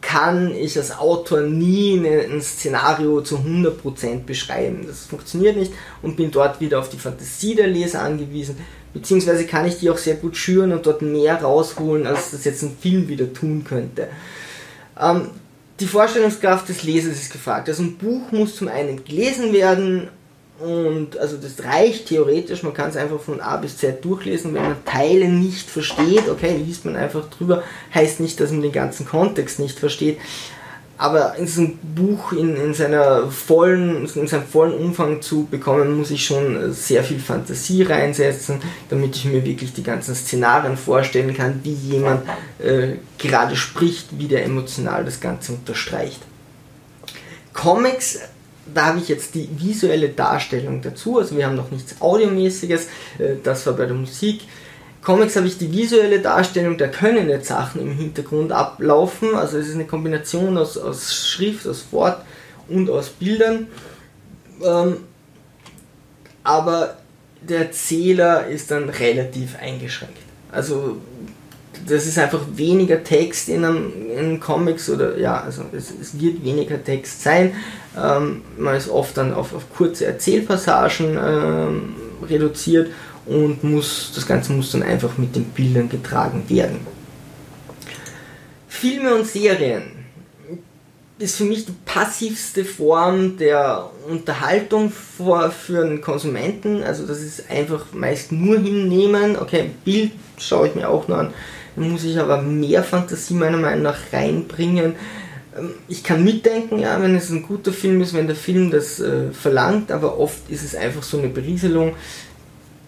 kann 0.00 0.54
ich 0.54 0.78
als 0.78 0.96
Autor 0.96 1.40
nie 1.40 1.98
ein 1.98 2.40
Szenario 2.40 3.20
zu 3.22 3.38
100% 3.38 4.24
beschreiben. 4.24 4.84
Das 4.86 5.06
funktioniert 5.06 5.56
nicht 5.56 5.72
und 6.02 6.16
bin 6.16 6.30
dort 6.30 6.60
wieder 6.60 6.78
auf 6.78 6.88
die 6.88 6.98
Fantasie 6.98 7.56
der 7.56 7.66
Leser 7.66 8.02
angewiesen, 8.02 8.56
beziehungsweise 8.96 9.46
kann 9.46 9.66
ich 9.66 9.78
die 9.78 9.90
auch 9.90 9.98
sehr 9.98 10.14
gut 10.14 10.36
schüren 10.36 10.72
und 10.72 10.86
dort 10.86 11.02
mehr 11.02 11.42
rausholen, 11.42 12.06
als 12.06 12.30
das 12.30 12.44
jetzt 12.44 12.62
ein 12.62 12.76
Film 12.80 13.08
wieder 13.08 13.32
tun 13.32 13.64
könnte. 13.64 14.08
Ähm, 15.00 15.30
die 15.80 15.86
Vorstellungskraft 15.86 16.68
des 16.68 16.82
Lesers 16.82 17.16
ist 17.16 17.32
gefragt. 17.32 17.68
Also 17.68 17.82
ein 17.82 17.96
Buch 17.96 18.32
muss 18.32 18.56
zum 18.56 18.68
einen 18.68 19.04
gelesen 19.04 19.52
werden 19.52 20.08
und 20.58 21.18
also 21.18 21.36
das 21.36 21.62
reicht 21.64 22.06
theoretisch, 22.06 22.62
man 22.62 22.72
kann 22.72 22.88
es 22.88 22.96
einfach 22.96 23.20
von 23.20 23.42
A 23.42 23.58
bis 23.58 23.76
Z 23.76 24.02
durchlesen. 24.02 24.54
Wenn 24.54 24.62
man 24.62 24.84
Teile 24.86 25.28
nicht 25.28 25.68
versteht, 25.68 26.28
okay, 26.30 26.56
liest 26.56 26.86
man 26.86 26.96
einfach 26.96 27.28
drüber, 27.28 27.62
heißt 27.94 28.20
nicht, 28.20 28.40
dass 28.40 28.52
man 28.52 28.62
den 28.62 28.72
ganzen 28.72 29.06
Kontext 29.06 29.58
nicht 29.58 29.78
versteht. 29.78 30.18
Aber 30.98 31.36
in 31.36 31.44
ein 31.44 31.78
Buch 31.94 32.32
in, 32.32 32.56
in, 32.56 32.72
seiner 32.72 33.30
vollen, 33.30 34.08
in 34.14 34.26
seinem 34.26 34.46
vollen 34.46 34.72
Umfang 34.72 35.20
zu 35.20 35.46
bekommen, 35.50 35.98
muss 35.98 36.10
ich 36.10 36.24
schon 36.24 36.72
sehr 36.72 37.04
viel 37.04 37.18
Fantasie 37.18 37.82
reinsetzen, 37.82 38.60
damit 38.88 39.14
ich 39.14 39.26
mir 39.26 39.44
wirklich 39.44 39.74
die 39.74 39.82
ganzen 39.82 40.14
Szenarien 40.14 40.76
vorstellen 40.76 41.34
kann, 41.34 41.60
wie 41.64 41.74
jemand 41.74 42.22
äh, 42.58 42.94
gerade 43.18 43.56
spricht, 43.56 44.18
wie 44.18 44.28
der 44.28 44.44
emotional 44.44 45.04
das 45.04 45.20
Ganze 45.20 45.52
unterstreicht. 45.52 46.22
Comics 47.52 48.20
da 48.72 48.86
habe 48.86 48.98
ich 48.98 49.08
jetzt 49.08 49.34
die 49.34 49.48
visuelle 49.56 50.08
Darstellung 50.08 50.82
dazu. 50.82 51.18
Also 51.18 51.36
wir 51.36 51.46
haben 51.46 51.56
noch 51.56 51.70
nichts 51.70 52.00
Audiomäßiges, 52.00 52.88
äh, 53.18 53.36
das 53.42 53.66
war 53.66 53.74
bei 53.74 53.86
der 53.86 53.94
Musik. 53.94 54.42
Comics 55.06 55.36
habe 55.36 55.46
ich 55.46 55.56
die 55.56 55.72
visuelle 55.72 56.18
Darstellung, 56.18 56.78
da 56.78 56.88
können 56.88 57.28
jetzt 57.28 57.46
Sachen 57.46 57.80
im 57.80 57.92
Hintergrund 57.92 58.50
ablaufen. 58.50 59.36
Also 59.36 59.56
es 59.56 59.68
ist 59.68 59.76
eine 59.76 59.84
Kombination 59.84 60.58
aus, 60.58 60.76
aus 60.76 61.14
Schrift, 61.14 61.64
aus 61.68 61.86
Wort 61.92 62.22
und 62.68 62.90
aus 62.90 63.10
Bildern. 63.10 63.68
Ähm, 64.64 64.96
aber 66.42 66.96
der 67.40 67.66
Erzähler 67.66 68.48
ist 68.48 68.72
dann 68.72 68.88
relativ 68.88 69.56
eingeschränkt. 69.60 70.18
Also 70.50 70.96
das 71.86 72.06
ist 72.06 72.18
einfach 72.18 72.40
weniger 72.56 73.04
Text 73.04 73.48
in 73.48 73.64
einem, 73.64 73.92
in 74.10 74.40
Comics 74.40 74.90
oder 74.90 75.16
ja, 75.18 75.40
also 75.40 75.62
es, 75.70 75.92
es 76.02 76.20
wird 76.20 76.42
weniger 76.42 76.82
Text 76.82 77.22
sein. 77.22 77.52
Ähm, 77.96 78.42
man 78.58 78.74
ist 78.74 78.88
oft 78.88 79.16
dann 79.16 79.32
auf, 79.32 79.54
auf 79.54 79.72
kurze 79.72 80.04
Erzählpassagen 80.04 81.16
ähm, 81.16 81.94
reduziert 82.28 82.88
und 83.26 83.62
muss, 83.64 84.12
das 84.14 84.26
Ganze 84.26 84.52
muss 84.52 84.72
dann 84.72 84.82
einfach 84.82 85.18
mit 85.18 85.34
den 85.34 85.44
Bildern 85.44 85.88
getragen 85.88 86.44
werden. 86.48 86.78
Filme 88.68 89.14
und 89.14 89.26
Serien 89.26 89.96
ist 91.18 91.36
für 91.36 91.44
mich 91.44 91.64
die 91.64 91.74
passivste 91.84 92.64
Form 92.64 93.38
der 93.38 93.90
Unterhaltung 94.08 94.90
für, 94.90 95.50
einen 95.82 96.00
Konsumenten. 96.00 96.82
Also 96.82 97.06
das 97.06 97.22
ist 97.22 97.50
einfach 97.50 97.86
meist 97.92 98.32
nur 98.32 98.58
hinnehmen. 98.58 99.36
Okay, 99.36 99.70
Bild 99.84 100.12
schaue 100.38 100.68
ich 100.68 100.74
mir 100.74 100.88
auch 100.88 101.08
noch 101.08 101.18
an. 101.18 101.34
Da 101.74 101.82
muss 101.82 102.04
ich 102.04 102.18
aber 102.18 102.42
mehr 102.42 102.82
Fantasie 102.82 103.34
meiner 103.34 103.56
Meinung 103.56 103.82
nach 103.82 103.98
reinbringen. 104.12 104.94
Ähm, 105.56 105.70
ich 105.88 106.04
kann 106.04 106.22
mitdenken, 106.22 106.78
ja, 106.78 107.00
wenn 107.00 107.14
es 107.16 107.30
ein 107.30 107.42
guter 107.42 107.72
Film 107.72 108.00
ist, 108.02 108.14
wenn 108.14 108.26
der 108.26 108.36
Film 108.36 108.70
das 108.70 109.00
äh, 109.00 109.30
verlangt, 109.32 109.90
aber 109.90 110.18
oft 110.18 110.50
ist 110.50 110.64
es 110.64 110.74
einfach 110.74 111.02
so 111.02 111.18
eine 111.18 111.28
Berieselung. 111.28 111.94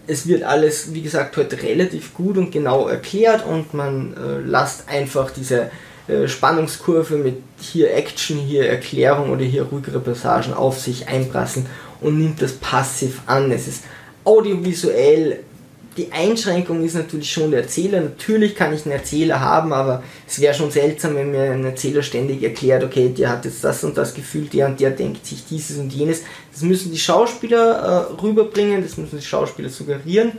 Es 0.08 0.26
wird 0.26 0.42
alles, 0.42 0.94
wie 0.94 1.02
gesagt, 1.02 1.36
heute 1.36 1.62
relativ 1.62 2.14
gut 2.14 2.38
und 2.38 2.50
genau 2.50 2.88
erklärt 2.88 3.46
und 3.46 3.74
man 3.74 4.14
äh, 4.14 4.40
lasst 4.44 4.88
einfach 4.88 5.30
diese 5.30 5.70
äh, 6.08 6.26
Spannungskurve 6.26 7.16
mit 7.16 7.36
hier 7.60 7.94
Action, 7.94 8.38
hier 8.38 8.68
Erklärung 8.68 9.30
oder 9.30 9.44
hier 9.44 9.64
ruhigere 9.64 10.00
Passagen 10.00 10.54
auf 10.54 10.80
sich 10.80 11.08
einprasseln 11.08 11.66
und 12.00 12.18
nimmt 12.18 12.40
das 12.40 12.54
passiv 12.54 13.20
an. 13.26 13.52
Es 13.52 13.68
ist 13.68 13.84
audiovisuell. 14.24 15.40
Die 15.98 16.12
Einschränkung 16.12 16.84
ist 16.84 16.94
natürlich 16.94 17.30
schon 17.30 17.50
der 17.50 17.62
Erzähler. 17.62 18.00
Natürlich 18.00 18.54
kann 18.54 18.72
ich 18.72 18.86
einen 18.86 18.92
Erzähler 18.92 19.40
haben, 19.40 19.72
aber 19.72 20.02
es 20.26 20.40
wäre 20.40 20.54
schon 20.54 20.70
seltsam, 20.70 21.16
wenn 21.16 21.32
mir 21.32 21.50
ein 21.52 21.64
Erzähler 21.64 22.02
ständig 22.02 22.42
erklärt, 22.42 22.84
okay, 22.84 23.08
der 23.08 23.30
hat 23.30 23.44
jetzt 23.44 23.64
das 23.64 23.82
und 23.82 23.98
das 23.98 24.14
Gefühl, 24.14 24.46
der 24.46 24.68
und 24.68 24.78
der 24.78 24.92
denkt 24.92 25.26
sich 25.26 25.44
dieses 25.44 25.76
und 25.76 25.92
jenes. 25.92 26.22
Das 26.52 26.62
müssen 26.62 26.92
die 26.92 26.98
Schauspieler 26.98 28.08
äh, 28.16 28.22
rüberbringen, 28.22 28.82
das 28.82 28.96
müssen 28.96 29.18
die 29.18 29.24
Schauspieler 29.24 29.68
suggerieren 29.68 30.32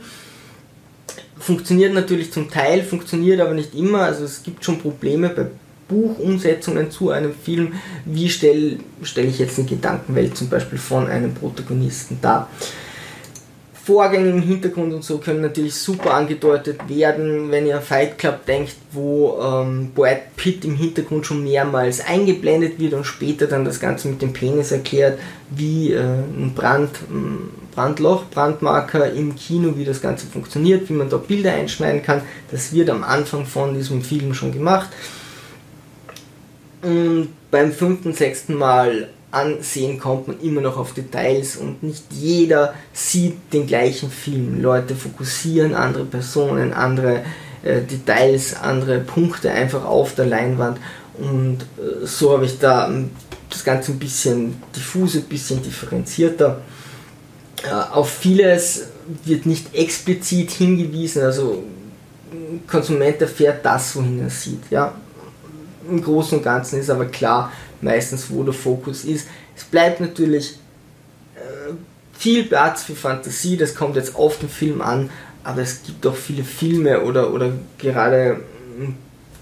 funktioniert 1.40 1.94
natürlich 1.94 2.30
zum 2.30 2.50
Teil, 2.50 2.82
funktioniert 2.82 3.40
aber 3.40 3.54
nicht 3.54 3.74
immer. 3.74 4.02
Also 4.02 4.24
es 4.24 4.42
gibt 4.42 4.64
schon 4.64 4.78
Probleme 4.78 5.30
bei 5.30 5.46
Buchumsetzungen 5.88 6.90
zu 6.90 7.10
einem 7.10 7.34
Film. 7.34 7.72
Wie 8.04 8.28
stelle 8.28 8.78
stell 9.02 9.26
ich 9.26 9.38
jetzt 9.38 9.58
eine 9.58 9.66
Gedankenwelt 9.66 10.36
zum 10.36 10.48
Beispiel 10.48 10.78
von 10.78 11.08
einem 11.08 11.34
Protagonisten 11.34 12.18
dar? 12.20 12.48
Vorgänge 13.90 14.30
im 14.30 14.42
Hintergrund 14.42 14.94
und 14.94 15.02
so 15.02 15.18
können 15.18 15.40
natürlich 15.40 15.74
super 15.74 16.14
angedeutet 16.14 16.88
werden, 16.88 17.50
wenn 17.50 17.66
ihr 17.66 17.78
an 17.78 17.82
Fight 17.82 18.18
Club 18.18 18.46
denkt, 18.46 18.76
wo 18.92 19.36
ähm, 19.42 19.90
Brad 19.96 20.36
Pitt 20.36 20.64
im 20.64 20.76
Hintergrund 20.76 21.26
schon 21.26 21.42
mehrmals 21.42 22.00
eingeblendet 22.00 22.78
wird 22.78 22.92
und 22.92 23.02
später 23.02 23.48
dann 23.48 23.64
das 23.64 23.80
Ganze 23.80 24.06
mit 24.06 24.22
dem 24.22 24.32
Penis 24.32 24.70
erklärt, 24.70 25.18
wie 25.50 25.92
äh, 25.92 26.02
ein 26.02 26.52
Brand, 26.54 27.00
Brandloch, 27.74 28.26
Brandmarker 28.30 29.12
im 29.12 29.34
Kino, 29.34 29.72
wie 29.76 29.84
das 29.84 30.00
Ganze 30.00 30.28
funktioniert, 30.28 30.88
wie 30.88 30.92
man 30.92 31.10
dort 31.10 31.26
Bilder 31.26 31.52
einschneiden 31.52 32.04
kann. 32.04 32.22
Das 32.52 32.72
wird 32.72 32.90
am 32.90 33.02
Anfang 33.02 33.44
von 33.44 33.74
diesem 33.74 34.02
Film 34.02 34.34
schon 34.34 34.52
gemacht. 34.52 34.90
Und 36.82 37.30
beim 37.50 37.72
fünften, 37.72 38.12
sechsten 38.12 38.54
Mal 38.54 39.08
ansehen 39.30 39.98
kommt 39.98 40.28
man 40.28 40.40
immer 40.40 40.60
noch 40.60 40.76
auf 40.76 40.92
Details 40.92 41.56
und 41.56 41.82
nicht 41.82 42.04
jeder 42.10 42.74
sieht 42.92 43.52
den 43.52 43.66
gleichen 43.66 44.10
Film. 44.10 44.60
Leute 44.60 44.94
fokussieren 44.94 45.74
andere 45.74 46.04
Personen, 46.04 46.72
andere 46.72 47.22
äh, 47.62 47.80
Details, 47.82 48.56
andere 48.60 49.00
Punkte 49.00 49.50
einfach 49.50 49.84
auf 49.84 50.14
der 50.14 50.26
Leinwand 50.26 50.78
und 51.18 51.58
äh, 51.78 52.06
so 52.06 52.32
habe 52.32 52.46
ich 52.46 52.58
da 52.58 52.90
das 53.48 53.64
Ganze 53.64 53.92
ein 53.92 53.98
bisschen 53.98 54.62
diffuse, 54.74 55.18
ein 55.18 55.24
bisschen 55.24 55.62
differenzierter. 55.62 56.62
Äh, 57.62 57.92
auf 57.92 58.10
vieles 58.10 58.88
wird 59.24 59.46
nicht 59.46 59.74
explizit 59.74 60.50
hingewiesen, 60.50 61.22
also 61.22 61.62
ein 62.32 62.62
Konsument 62.66 63.20
erfährt 63.20 63.64
das, 63.64 63.94
wohin 63.96 64.20
er 64.20 64.30
sieht. 64.30 64.62
Ja? 64.70 64.94
Im 65.88 66.02
Großen 66.02 66.38
und 66.38 66.44
Ganzen 66.44 66.80
ist 66.80 66.90
aber 66.90 67.06
klar, 67.06 67.52
meistens 67.80 68.30
wo 68.30 68.42
der 68.42 68.54
Fokus 68.54 69.04
ist. 69.04 69.28
Es 69.56 69.64
bleibt 69.64 70.00
natürlich 70.00 70.58
äh, 71.36 71.72
viel 72.12 72.44
Platz 72.44 72.82
für 72.82 72.94
Fantasie, 72.94 73.56
das 73.56 73.74
kommt 73.74 73.96
jetzt 73.96 74.16
auf 74.16 74.38
den 74.38 74.48
Film 74.48 74.80
an, 74.80 75.10
aber 75.44 75.62
es 75.62 75.82
gibt 75.82 76.06
auch 76.06 76.16
viele 76.16 76.44
Filme 76.44 77.02
oder, 77.02 77.32
oder 77.32 77.52
gerade 77.78 78.40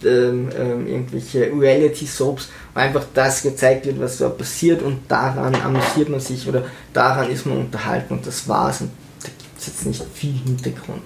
ähm, 0.05 0.49
ähm, 0.57 0.87
irgendwelche 0.87 1.51
Reality-Soaps, 1.53 2.49
wo 2.73 2.81
einfach 2.81 3.05
das 3.15 3.43
gezeigt 3.43 3.87
wird, 3.87 4.01
was 4.01 4.19
da 4.19 4.29
passiert 4.29 4.81
und 4.83 5.01
daran 5.09 5.55
amüsiert 5.57 6.09
man 6.09 6.21
sich 6.21 6.47
oder 6.47 6.65
daran 6.93 7.31
ist 7.31 7.47
man 7.47 7.59
unterhalten 7.59 8.15
und 8.15 8.27
das 8.27 8.47
war's 8.47 8.81
und 8.81 8.91
da 9.23 9.29
gibt 9.29 9.59
es 9.59 9.67
jetzt 9.67 9.87
nicht 9.87 10.05
viel 10.15 10.35
Hintergrund. 10.45 11.03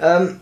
Ähm, 0.00 0.40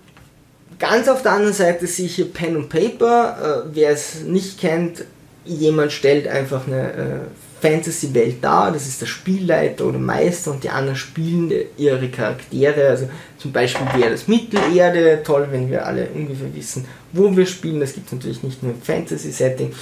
ganz 0.79 1.09
auf 1.09 1.23
der 1.23 1.33
anderen 1.33 1.53
Seite 1.53 1.89
sehe 1.89 2.07
ich 2.07 2.15
hier 2.15 2.33
Pen 2.33 2.57
und 2.57 2.69
Paper, 2.69 3.65
äh, 3.67 3.71
wer 3.75 3.91
es 3.91 4.21
nicht 4.21 4.61
kennt, 4.61 5.05
jemand 5.45 5.93
stellt 5.93 6.29
einfach 6.29 6.67
eine 6.67 6.93
äh, 6.93 7.21
Fantasy-Welt 7.61 8.37
dar, 8.43 8.73
das 8.73 8.87
ist 8.87 9.01
der 9.01 9.07
Spielleiter 9.07 9.87
oder 9.87 9.99
Meister 9.99 10.51
und 10.51 10.65
die 10.65 10.71
anderen 10.71 10.97
spielen 10.97 11.53
ihre 11.77 12.09
Charaktere. 12.09 12.89
Also 12.89 13.09
zum 13.39 13.53
Beispiel 13.53 13.87
wäre 13.97 14.11
das 14.11 14.29
Mittelerde, 14.29 15.23
toll, 15.25 15.49
wenn 15.51 15.71
wir 15.71 15.87
alle 15.87 16.09
ungefähr 16.09 16.55
wissen, 16.55 16.87
wo 17.13 17.35
wir 17.37 17.47
spielen. 17.47 17.81
Das 17.81 17.93
gibt 17.93 18.07
es 18.07 18.13
natürlich 18.13 18.43
nicht 18.43 18.63
nur 18.63 18.73
im 18.73 18.81
Fantasy-Setting. 18.81 19.73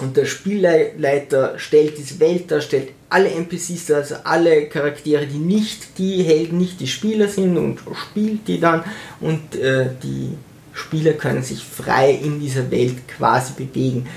Und 0.00 0.16
der 0.16 0.24
Spielleiter 0.24 1.58
stellt 1.58 1.98
diese 1.98 2.18
Welt 2.18 2.50
dar, 2.50 2.62
stellt 2.62 2.92
alle 3.10 3.28
NPCs 3.30 3.86
dar, 3.86 3.98
also 3.98 4.14
alle 4.24 4.66
Charaktere, 4.66 5.26
die 5.26 5.38
nicht 5.38 5.98
die 5.98 6.22
Helden, 6.22 6.58
nicht 6.58 6.80
die 6.80 6.86
Spieler 6.86 7.28
sind 7.28 7.58
und 7.58 7.80
spielt 7.94 8.48
die 8.48 8.58
dann 8.58 8.82
und 9.20 9.54
äh, 9.54 9.90
die 10.02 10.30
Spieler 10.72 11.12
können 11.12 11.42
sich 11.42 11.62
frei 11.62 12.10
in 12.10 12.40
dieser 12.40 12.70
Welt 12.70 13.06
quasi 13.06 13.52
bewegen 13.52 14.08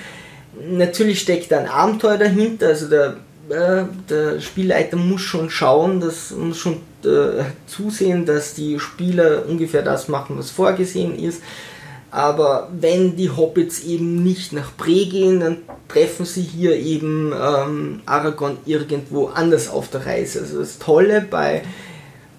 natürlich 0.62 1.22
steckt 1.22 1.52
ein 1.54 1.68
Abenteuer 1.68 2.18
dahinter, 2.18 2.68
also 2.68 2.88
der, 2.88 3.18
äh, 3.50 3.84
der 4.10 4.40
Spielleiter 4.42 4.98
muss 4.98 5.22
schon 5.22 5.50
schauen, 5.50 6.00
das 6.00 6.32
muss 6.32 6.58
schon 6.58 6.78
äh, 7.04 7.44
zusehen, 7.68 8.26
dass 8.26 8.54
die 8.54 8.80
Spieler 8.80 9.44
ungefähr 9.48 9.82
das 9.82 10.08
machen, 10.08 10.38
was 10.38 10.52
vorgesehen 10.52 11.18
ist. 11.18 11.42
Aber 12.12 12.70
wenn 12.72 13.18
die 13.18 13.30
Hobbits 13.30 13.84
eben 13.84 14.24
nicht 14.24 14.54
nach 14.54 14.72
Bre 14.72 15.06
gehen, 15.06 15.42
dann 15.42 15.58
treffen 15.90 16.26
sie 16.26 16.44
hier 16.44 16.78
eben 16.78 17.34
ähm, 17.34 18.02
Aragorn 18.06 18.58
irgendwo 18.66 19.28
anders 19.28 19.70
auf 19.70 19.90
der 19.90 20.06
Reise. 20.06 20.40
Also 20.40 20.60
das 20.60 20.80
Tolle 20.80 21.26
bei 21.30 21.64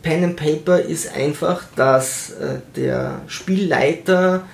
Pen 0.02 0.24
and 0.24 0.36
Paper 0.36 0.80
ist 0.80 1.14
einfach, 1.14 1.64
dass 1.76 2.30
äh, 2.30 2.60
der 2.74 3.20
Spielleiter 3.26 4.44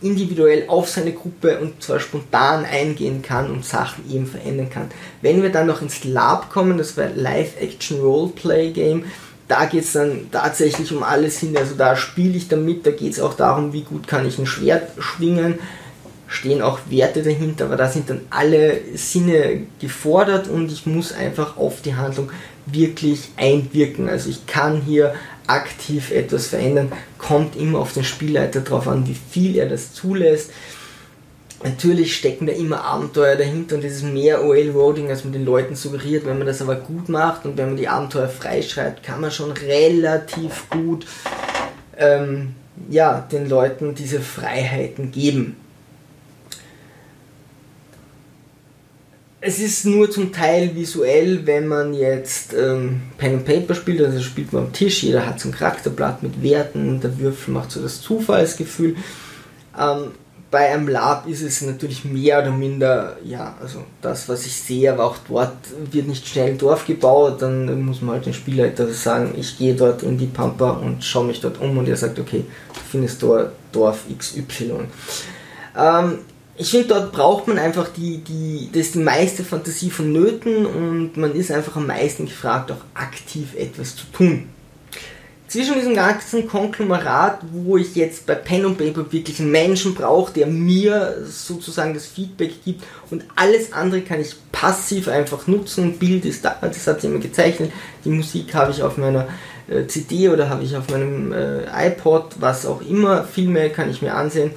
individuell 0.00 0.64
auf 0.66 0.88
seine 0.88 1.12
Gruppe 1.12 1.58
und 1.60 1.80
zwar 1.80 2.00
spontan 2.00 2.64
eingehen 2.64 3.22
kann 3.22 3.50
und 3.50 3.64
Sachen 3.64 4.10
eben 4.10 4.26
verändern 4.26 4.70
kann. 4.70 4.90
Wenn 5.22 5.40
wir 5.42 5.50
dann 5.50 5.68
noch 5.68 5.82
ins 5.82 6.02
Lab 6.02 6.50
kommen, 6.50 6.78
das 6.78 6.96
wäre 6.96 7.12
Live-Action 7.14 8.00
Roleplay 8.00 8.72
Game, 8.72 9.04
da 9.48 9.66
geht 9.66 9.84
es 9.84 9.92
dann 9.92 10.28
tatsächlich 10.32 10.92
um 10.92 11.04
alles 11.04 11.38
hin. 11.38 11.56
Also 11.56 11.76
da 11.76 11.94
spiele 11.94 12.36
ich 12.36 12.48
damit, 12.48 12.84
da 12.84 12.90
geht 12.90 13.12
es 13.12 13.20
auch 13.20 13.34
darum, 13.34 13.72
wie 13.72 13.82
gut 13.82 14.08
kann 14.08 14.26
ich 14.26 14.38
ein 14.38 14.46
Schwert 14.46 14.90
schwingen. 14.98 15.60
Stehen 16.28 16.60
auch 16.60 16.80
Werte 16.90 17.22
dahinter, 17.22 17.66
aber 17.66 17.76
da 17.76 17.88
sind 17.88 18.10
dann 18.10 18.22
alle 18.30 18.80
Sinne 18.96 19.62
gefordert 19.80 20.48
und 20.48 20.72
ich 20.72 20.84
muss 20.84 21.12
einfach 21.12 21.56
auf 21.56 21.82
die 21.82 21.94
Handlung 21.94 22.32
wirklich 22.66 23.30
einwirken. 23.36 24.08
Also 24.08 24.28
ich 24.28 24.44
kann 24.46 24.80
hier 24.80 25.14
aktiv 25.46 26.10
etwas 26.10 26.48
verändern, 26.48 26.92
kommt 27.18 27.56
immer 27.56 27.78
auf 27.78 27.92
den 27.92 28.04
Spielleiter 28.04 28.60
drauf 28.60 28.88
an, 28.88 29.06
wie 29.06 29.16
viel 29.30 29.56
er 29.56 29.68
das 29.68 29.92
zulässt. 29.92 30.50
Natürlich 31.64 32.14
stecken 32.14 32.46
da 32.46 32.52
immer 32.52 32.84
Abenteuer 32.84 33.34
dahinter 33.34 33.76
und 33.76 33.84
es 33.84 33.96
ist 33.96 34.02
mehr 34.02 34.44
OL-Roading, 34.44 35.08
als 35.08 35.24
man 35.24 35.32
den 35.32 35.44
Leuten 35.44 35.74
suggeriert. 35.74 36.26
Wenn 36.26 36.38
man 36.38 36.46
das 36.46 36.60
aber 36.60 36.76
gut 36.76 37.08
macht 37.08 37.46
und 37.46 37.56
wenn 37.56 37.68
man 37.68 37.76
die 37.76 37.88
Abenteuer 37.88 38.28
freischreibt, 38.28 39.02
kann 39.02 39.20
man 39.20 39.30
schon 39.30 39.52
relativ 39.52 40.68
gut 40.68 41.06
ähm, 41.96 42.54
ja, 42.90 43.26
den 43.32 43.48
Leuten 43.48 43.94
diese 43.94 44.20
Freiheiten 44.20 45.12
geben. 45.12 45.56
Es 49.40 49.60
ist 49.60 49.84
nur 49.84 50.10
zum 50.10 50.32
Teil 50.32 50.74
visuell, 50.74 51.46
wenn 51.46 51.68
man 51.68 51.94
jetzt 51.94 52.54
ähm, 52.54 53.02
Pen 53.18 53.34
and 53.34 53.44
Paper 53.44 53.74
spielt, 53.74 54.00
also 54.00 54.20
spielt 54.20 54.52
man 54.52 54.66
am 54.66 54.72
Tisch, 54.72 55.02
jeder 55.02 55.26
hat 55.26 55.40
so 55.40 55.48
ein 55.48 55.52
Charakterblatt 55.52 56.22
mit 56.22 56.42
Werten, 56.42 57.00
der 57.00 57.18
Würfel 57.18 57.52
macht 57.52 57.70
so 57.70 57.82
das 57.82 58.00
Zufallsgefühl. 58.00 58.96
Ähm, 59.78 60.12
bei 60.50 60.72
einem 60.72 60.88
Lab 60.88 61.26
ist 61.26 61.42
es 61.42 61.60
natürlich 61.60 62.04
mehr 62.04 62.40
oder 62.40 62.52
minder, 62.52 63.16
ja, 63.24 63.56
also 63.60 63.84
das, 64.00 64.28
was 64.28 64.46
ich 64.46 64.54
sehe, 64.54 64.92
aber 64.92 65.04
auch 65.04 65.16
dort 65.28 65.56
wird 65.90 66.06
nicht 66.06 66.26
schnell 66.26 66.50
ein 66.50 66.58
Dorf 66.58 66.86
gebaut, 66.86 67.42
dann 67.42 67.82
muss 67.82 68.00
man 68.00 68.14
halt 68.14 68.26
den 68.26 68.32
Spielleiter 68.32 68.88
sagen, 68.92 69.34
ich 69.36 69.58
gehe 69.58 69.74
dort 69.74 70.02
in 70.02 70.16
die 70.16 70.26
Pampa 70.26 70.70
und 70.70 71.04
schaue 71.04 71.26
mich 71.26 71.40
dort 71.40 71.60
um 71.60 71.76
und 71.76 71.88
er 71.88 71.96
sagt, 71.96 72.18
okay, 72.18 72.44
du 72.72 72.80
findest 72.90 73.22
dort 73.22 73.52
Dorf 73.72 74.04
XY. 74.16 74.86
Ähm, 75.76 76.18
ich 76.58 76.70
finde, 76.70 76.88
dort 76.88 77.12
braucht 77.12 77.48
man 77.48 77.58
einfach 77.58 77.88
die, 77.88 78.18
die, 78.18 78.70
das 78.72 78.92
die 78.92 78.98
meiste 78.98 79.44
Fantasie 79.44 79.90
vonnöten 79.90 80.66
und 80.66 81.16
man 81.16 81.34
ist 81.34 81.50
einfach 81.50 81.76
am 81.76 81.86
meisten 81.86 82.26
gefragt, 82.26 82.72
auch 82.72 82.84
aktiv 82.94 83.54
etwas 83.56 83.96
zu 83.96 84.04
tun 84.12 84.48
zwischen 85.48 85.74
diesem 85.74 85.94
ganzen 85.94 86.46
Konglomerat, 86.46 87.38
wo 87.52 87.76
ich 87.76 87.94
jetzt 87.94 88.26
bei 88.26 88.34
Pen 88.34 88.66
und 88.66 88.78
Paper 88.78 89.10
wirklich 89.10 89.40
einen 89.40 89.50
Menschen 89.50 89.94
brauche, 89.94 90.32
der 90.32 90.46
mir 90.46 91.24
sozusagen 91.24 91.94
das 91.94 92.06
Feedback 92.06 92.64
gibt 92.64 92.84
und 93.10 93.24
alles 93.36 93.72
andere 93.72 94.00
kann 94.02 94.20
ich 94.20 94.34
passiv 94.50 95.08
einfach 95.08 95.46
nutzen. 95.46 95.98
Bild 95.98 96.24
ist 96.24 96.44
da, 96.44 96.58
das 96.60 96.86
hat 96.86 97.02
jemand 97.02 97.22
gezeichnet, 97.22 97.72
die 98.04 98.10
Musik 98.10 98.54
habe 98.54 98.72
ich 98.72 98.82
auf 98.82 98.96
meiner 98.96 99.28
äh, 99.68 99.86
CD 99.86 100.28
oder 100.28 100.48
habe 100.48 100.64
ich 100.64 100.76
auf 100.76 100.90
meinem 100.90 101.32
äh, 101.32 101.88
iPod, 101.88 102.34
was 102.40 102.66
auch 102.66 102.82
immer, 102.82 103.24
Filme 103.24 103.70
kann 103.70 103.90
ich 103.90 104.02
mir 104.02 104.14
ansehen. 104.14 104.50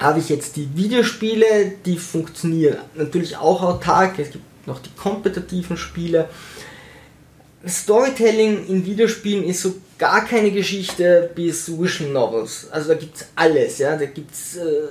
Habe 0.00 0.18
ich 0.18 0.30
jetzt 0.30 0.56
die 0.56 0.68
Videospiele, 0.74 1.72
die 1.84 1.98
funktionieren. 1.98 2.78
Natürlich 2.94 3.36
auch 3.36 3.62
autark, 3.62 4.18
es 4.18 4.30
gibt 4.30 4.66
noch 4.66 4.80
die 4.80 4.90
kompetitiven 4.96 5.76
Spiele. 5.76 6.28
Storytelling 7.68 8.66
in 8.66 8.86
Videospielen 8.86 9.44
ist 9.44 9.60
so 9.60 9.74
gar 9.98 10.24
keine 10.24 10.50
Geschichte 10.50 11.30
bis 11.34 11.68
Vision 11.78 12.14
Novels. 12.14 12.68
Also 12.70 12.88
da 12.88 12.94
gibt 12.94 13.16
es 13.16 13.26
alles, 13.36 13.78
ja. 13.78 13.96
Da 13.96 14.06
gibt's 14.06 14.56
äh, 14.56 14.88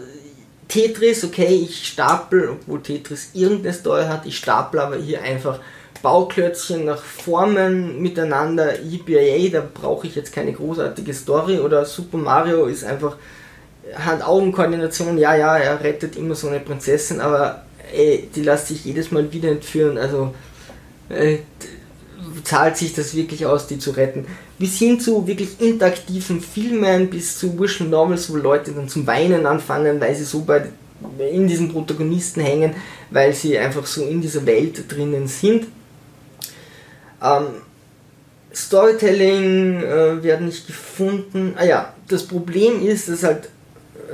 Tetris, 0.67 1.23
okay, 1.23 1.65
ich 1.67 1.87
stapel, 1.87 2.49
obwohl 2.49 2.83
Tetris 2.83 3.31
irgendeine 3.33 3.73
Story 3.73 4.03
hat, 4.03 4.27
ich 4.27 4.37
stapel 4.37 4.79
aber 4.79 4.97
hier 4.97 5.23
einfach 5.23 5.59
Bauklötzchen 6.03 6.85
nach 6.85 7.01
Formen 7.01 7.99
miteinander, 7.99 8.75
EPA, 8.79 9.49
da 9.51 9.67
brauche 9.73 10.05
ich 10.05 10.15
jetzt 10.15 10.31
keine 10.31 10.53
großartige 10.53 11.13
Story 11.13 11.57
oder 11.57 11.83
Super 11.85 12.19
Mario 12.19 12.65
ist 12.65 12.83
einfach 12.83 13.17
Hand-Augen-Koordination, 13.95 15.17
ja, 15.17 15.35
ja, 15.35 15.57
er 15.57 15.83
rettet 15.83 16.15
immer 16.15 16.35
so 16.35 16.47
eine 16.47 16.59
Prinzessin, 16.59 17.19
aber 17.19 17.63
ey, 17.93 18.29
die 18.35 18.43
lässt 18.43 18.67
sich 18.67 18.85
jedes 18.85 19.11
Mal 19.11 19.31
wieder 19.31 19.49
entführen, 19.49 19.97
also 19.97 20.33
äh, 21.09 21.39
zahlt 22.43 22.77
sich 22.77 22.93
das 22.93 23.15
wirklich 23.15 23.45
aus, 23.45 23.67
die 23.67 23.79
zu 23.79 23.91
retten. 23.91 24.25
Bis 24.57 24.77
hin 24.77 24.99
zu 24.99 25.25
wirklich 25.25 25.59
interaktiven 25.59 26.41
Filmen, 26.41 27.09
bis 27.09 27.39
zu 27.39 27.59
Visual 27.59 27.89
Novels, 27.89 28.31
wo 28.31 28.37
Leute 28.37 28.71
dann 28.71 28.89
zum 28.89 29.07
Weinen 29.07 29.45
anfangen, 29.45 29.99
weil 29.99 30.15
sie 30.15 30.25
so 30.25 30.41
bei, 30.41 30.67
in 31.31 31.47
diesen 31.47 31.71
Protagonisten 31.71 32.41
hängen, 32.41 32.75
weil 33.09 33.33
sie 33.33 33.57
einfach 33.57 33.85
so 33.85 34.03
in 34.03 34.21
dieser 34.21 34.45
Welt 34.45 34.83
drinnen 34.91 35.27
sind. 35.27 35.67
Ähm, 37.21 37.45
Storytelling 38.53 39.83
äh, 39.83 40.23
werden 40.23 40.47
nicht 40.47 40.67
gefunden. 40.67 41.53
Ah 41.57 41.65
ja, 41.65 41.93
das 42.07 42.23
Problem 42.23 42.85
ist, 42.85 43.07
dass 43.07 43.23
halt 43.23 43.49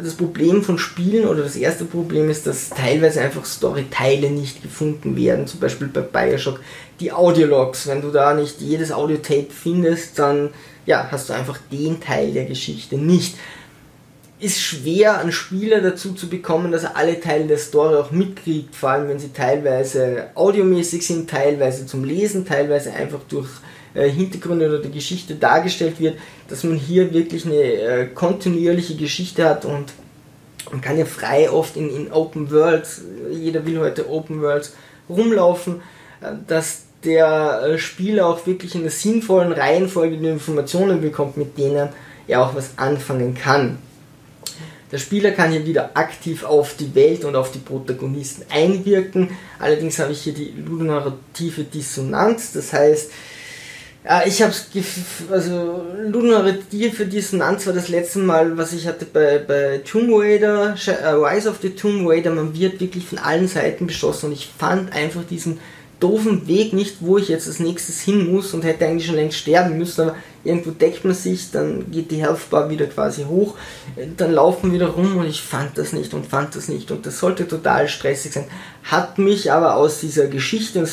das 0.01 0.15
Problem 0.15 0.63
von 0.63 0.77
Spielen 0.77 1.27
oder 1.27 1.43
das 1.43 1.55
erste 1.55 1.85
Problem 1.85 2.29
ist, 2.29 2.47
dass 2.47 2.69
teilweise 2.69 3.21
einfach 3.21 3.45
Storyteile 3.45 4.29
nicht 4.29 4.61
gefunden 4.61 5.15
werden. 5.15 5.47
Zum 5.47 5.59
Beispiel 5.59 5.87
bei 5.87 6.01
Bioshock 6.01 6.59
die 6.99 7.11
Audiologs. 7.11 7.87
Wenn 7.87 8.01
du 8.01 8.11
da 8.11 8.33
nicht 8.33 8.61
jedes 8.61 8.91
Audiotape 8.91 9.47
findest, 9.49 10.19
dann 10.19 10.49
ja, 10.85 11.07
hast 11.11 11.29
du 11.29 11.33
einfach 11.33 11.57
den 11.71 11.99
Teil 11.99 12.31
der 12.33 12.45
Geschichte 12.45 12.97
nicht. 12.97 13.35
Ist 14.37 14.59
schwer, 14.59 15.19
einen 15.19 15.31
Spieler 15.31 15.79
dazu 15.79 16.13
zu 16.13 16.27
bekommen, 16.27 16.71
dass 16.71 16.83
er 16.83 16.97
alle 16.97 17.19
Teile 17.21 17.45
der 17.45 17.57
Story 17.57 17.95
auch 17.95 18.11
mitkriegt, 18.11 18.75
vor 18.75 18.89
allem 18.89 19.07
wenn 19.07 19.19
sie 19.19 19.31
teilweise 19.31 20.27
audiomäßig 20.35 21.07
sind, 21.07 21.29
teilweise 21.29 21.85
zum 21.85 22.03
Lesen, 22.03 22.45
teilweise 22.45 22.91
einfach 22.91 23.21
durch 23.29 23.47
äh, 23.93 24.09
Hintergründe 24.09 24.67
oder 24.67 24.79
die 24.79 24.91
Geschichte 24.91 25.35
dargestellt 25.35 26.01
wird, 26.01 26.17
dass 26.49 26.65
man 26.65 26.75
hier 26.75 27.13
wirklich 27.13 27.45
eine 27.45 27.55
äh, 27.55 28.07
kontinuierliche 28.07 28.95
Geschichte 28.95 29.45
hat 29.45 29.63
und 29.63 29.93
man 30.71 30.81
kann 30.81 30.97
ja 30.97 31.05
frei 31.05 31.49
oft 31.49 31.77
in, 31.77 31.89
in 31.89 32.11
Open 32.11 32.51
Worlds, 32.51 33.03
jeder 33.31 33.65
will 33.65 33.79
heute 33.79 34.09
Open 34.09 34.41
Worlds 34.41 34.73
rumlaufen, 35.07 35.81
äh, 36.21 36.31
dass 36.45 36.83
der 37.05 37.61
äh, 37.63 37.77
Spieler 37.77 38.27
auch 38.27 38.45
wirklich 38.45 38.75
in 38.75 38.81
einer 38.81 38.89
sinnvollen 38.89 39.53
Reihenfolge 39.53 40.17
die 40.17 40.27
Informationen 40.27 41.01
bekommt, 41.01 41.37
mit 41.37 41.57
denen 41.57 41.89
er 42.27 42.41
auch 42.41 42.55
was 42.55 42.77
anfangen 42.77 43.35
kann. 43.35 43.77
Der 44.91 44.97
Spieler 44.99 45.31
kann 45.31 45.51
hier 45.51 45.65
wieder 45.65 45.91
aktiv 45.95 46.43
auf 46.43 46.75
die 46.75 46.93
Welt 46.93 47.25
und 47.25 47.35
auf 47.35 47.51
die 47.51 47.59
Protagonisten 47.59 48.45
einwirken. 48.49 49.29
Allerdings 49.59 49.97
habe 49.99 50.11
ich 50.11 50.21
hier 50.21 50.33
die 50.33 50.53
ludonarrative 50.55 51.63
Dissonanz, 51.63 52.53
das 52.53 52.71
heißt, 52.71 53.11
ich 54.27 54.43
hab's, 54.43 54.67
also 55.31 55.83
Ludonarrative 55.97 57.07
Dissonanz 57.07 57.65
war 57.65 57.73
das 57.73 57.89
letzte 57.89 58.19
Mal, 58.19 58.55
was 58.55 58.71
ich 58.73 58.85
hatte 58.85 59.05
bei, 59.05 59.39
bei 59.39 59.79
Tomb 59.79 60.11
Raider, 60.11 60.75
äh, 60.85 61.07
Rise 61.07 61.49
of 61.49 61.57
the 61.63 61.71
Tomb 61.71 62.07
Raider, 62.07 62.29
man 62.29 62.53
wird 62.53 62.79
wirklich 62.79 63.03
von 63.07 63.17
allen 63.17 63.47
Seiten 63.47 63.87
beschossen 63.87 64.27
und 64.27 64.33
ich 64.33 64.51
fand 64.59 64.93
einfach 64.93 65.23
diesen 65.23 65.59
doofen 65.99 66.47
Weg 66.47 66.73
nicht, 66.73 66.97
wo 66.99 67.17
ich 67.17 67.29
jetzt 67.29 67.47
als 67.47 67.59
nächstes 67.59 68.01
hin 68.01 68.31
muss 68.31 68.53
und 68.53 68.63
hätte 68.63 68.85
eigentlich 68.85 69.05
schon 69.05 69.15
längst 69.15 69.37
sterben 69.37 69.77
müssen, 69.77 70.01
aber 70.01 70.15
irgendwo 70.43 70.71
deckt 70.71 71.05
man 71.05 71.13
sich, 71.13 71.51
dann 71.51 71.89
geht 71.91 72.11
die 72.11 72.21
Health 72.21 72.49
Bar 72.49 72.69
wieder 72.69 72.85
quasi 72.85 73.23
hoch, 73.23 73.55
dann 74.17 74.33
laufen 74.33 74.73
wieder 74.73 74.87
rum 74.87 75.17
und 75.17 75.27
ich 75.27 75.41
fand 75.41 75.77
das 75.77 75.93
nicht 75.93 76.13
und 76.13 76.25
fand 76.25 76.55
das 76.55 76.67
nicht 76.67 76.91
und 76.91 77.05
das 77.05 77.19
sollte 77.19 77.47
total 77.47 77.87
stressig 77.87 78.33
sein. 78.33 78.45
Hat 78.83 79.17
mich 79.17 79.51
aber 79.51 79.75
aus 79.75 79.99
dieser 79.99 80.27
Geschichte 80.27 80.79
und 80.79 80.89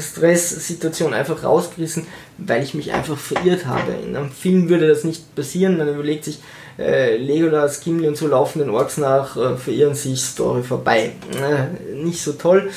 Stresssituation 0.00 1.12
einfach 1.12 1.44
rausgerissen, 1.44 2.06
weil 2.38 2.62
ich 2.62 2.74
mich 2.74 2.92
einfach 2.92 3.18
verirrt 3.18 3.66
habe. 3.66 3.92
In 4.06 4.16
einem 4.16 4.30
Film 4.30 4.68
würde 4.68 4.88
das 4.88 5.04
nicht 5.04 5.34
passieren, 5.34 5.76
man 5.76 5.88
überlegt 5.88 6.24
sich, 6.24 6.38
äh, 6.78 7.16
Legolas, 7.16 7.80
Gimli 7.80 8.06
und 8.06 8.16
so 8.16 8.26
laufen 8.26 8.58
den 8.58 8.70
Orks 8.70 8.98
nach, 8.98 9.36
äh, 9.36 9.56
verirren 9.56 9.94
sich, 9.94 10.20
Story 10.20 10.62
vorbei. 10.62 11.12
Äh, 11.32 11.94
nicht 11.94 12.20
so 12.20 12.32
toll. 12.32 12.70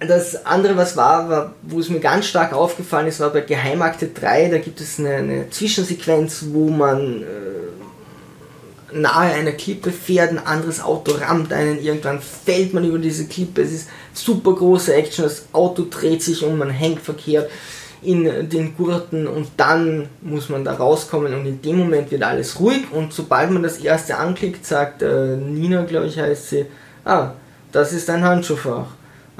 Das 0.00 0.46
andere, 0.46 0.78
was 0.78 0.96
war, 0.96 1.28
war, 1.28 1.54
wo 1.60 1.78
es 1.78 1.90
mir 1.90 2.00
ganz 2.00 2.24
stark 2.24 2.54
aufgefallen 2.54 3.06
ist, 3.06 3.20
war 3.20 3.30
bei 3.30 3.42
Geheimakte 3.42 4.08
3, 4.08 4.48
da 4.48 4.56
gibt 4.56 4.80
es 4.80 4.98
eine, 4.98 5.16
eine 5.16 5.50
Zwischensequenz, 5.50 6.46
wo 6.52 6.70
man 6.70 7.22
äh, 7.22 8.96
nahe 8.96 9.34
einer 9.34 9.52
Klippe 9.52 9.92
fährt, 9.92 10.30
ein 10.30 10.38
anderes 10.38 10.82
Auto 10.82 11.12
rammt 11.12 11.52
einen, 11.52 11.78
irgendwann 11.82 12.20
fällt 12.22 12.72
man 12.72 12.84
über 12.84 12.98
diese 12.98 13.26
Klippe, 13.26 13.60
es 13.60 13.72
ist 13.72 13.88
super 14.14 14.54
große 14.54 14.94
Action, 14.94 15.24
das 15.24 15.44
Auto 15.52 15.84
dreht 15.90 16.22
sich 16.22 16.42
und 16.42 16.56
man 16.56 16.70
hängt 16.70 17.02
verkehrt 17.02 17.50
in 18.00 18.48
den 18.48 18.74
Gurten 18.78 19.26
und 19.26 19.48
dann 19.58 20.08
muss 20.22 20.48
man 20.48 20.64
da 20.64 20.72
rauskommen 20.72 21.34
und 21.34 21.44
in 21.44 21.60
dem 21.60 21.76
Moment 21.76 22.10
wird 22.10 22.22
alles 22.22 22.58
ruhig 22.58 22.84
und 22.90 23.12
sobald 23.12 23.50
man 23.50 23.62
das 23.62 23.76
erste 23.76 24.16
anklickt, 24.16 24.64
sagt 24.64 25.02
äh, 25.02 25.36
Nina, 25.36 25.82
glaube 25.82 26.06
ich 26.06 26.18
heißt 26.18 26.48
sie, 26.48 26.64
ah, 27.04 27.32
das 27.70 27.92
ist 27.92 28.08
ein 28.08 28.24
Handschuhfach 28.24 28.86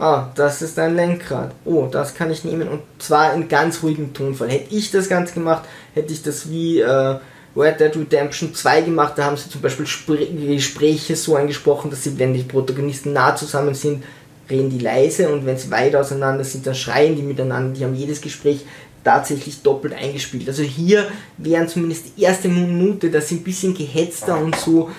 ah, 0.00 0.30
das 0.34 0.62
ist 0.62 0.78
ein 0.78 0.96
Lenkrad, 0.96 1.52
oh, 1.64 1.86
das 1.90 2.14
kann 2.14 2.30
ich 2.30 2.44
nehmen 2.44 2.68
und 2.68 2.82
zwar 2.98 3.34
in 3.34 3.48
ganz 3.48 3.82
ruhigem 3.82 4.12
Tonfall. 4.12 4.48
Hätte 4.48 4.74
ich 4.74 4.90
das 4.90 5.08
Ganze 5.08 5.34
gemacht, 5.34 5.68
hätte 5.94 6.12
ich 6.12 6.22
das 6.22 6.50
wie 6.50 6.80
äh, 6.80 7.16
Red 7.56 7.80
Dead 7.80 7.94
Redemption 7.96 8.54
2 8.54 8.82
gemacht, 8.82 9.14
da 9.16 9.24
haben 9.24 9.36
sie 9.36 9.50
zum 9.50 9.60
Beispiel 9.60 9.86
Spr 9.86 10.16
Gespräche 10.16 11.16
so 11.16 11.36
angesprochen, 11.36 11.90
dass 11.90 12.04
sie, 12.04 12.18
wenn 12.18 12.32
die 12.32 12.42
Protagonisten 12.42 13.12
nah 13.12 13.36
zusammen 13.36 13.74
sind, 13.74 14.04
reden 14.48 14.70
die 14.70 14.78
leise 14.78 15.28
und 15.28 15.46
wenn 15.46 15.58
sie 15.58 15.70
weit 15.70 15.94
auseinander 15.94 16.44
sind, 16.44 16.66
dann 16.66 16.74
schreien 16.74 17.14
die 17.14 17.22
miteinander, 17.22 17.78
die 17.78 17.84
haben 17.84 17.94
jedes 17.94 18.20
Gespräch 18.20 18.64
tatsächlich 19.04 19.62
doppelt 19.62 19.94
eingespielt. 19.94 20.48
Also 20.48 20.62
hier 20.62 21.06
wären 21.38 21.68
zumindest 21.68 22.16
die 22.16 22.22
erste 22.22 22.48
Minute, 22.48 23.10
dass 23.10 23.28
sie 23.28 23.36
ein 23.36 23.44
bisschen 23.44 23.74
gehetzter 23.74 24.38
und 24.38 24.56
so 24.56 24.90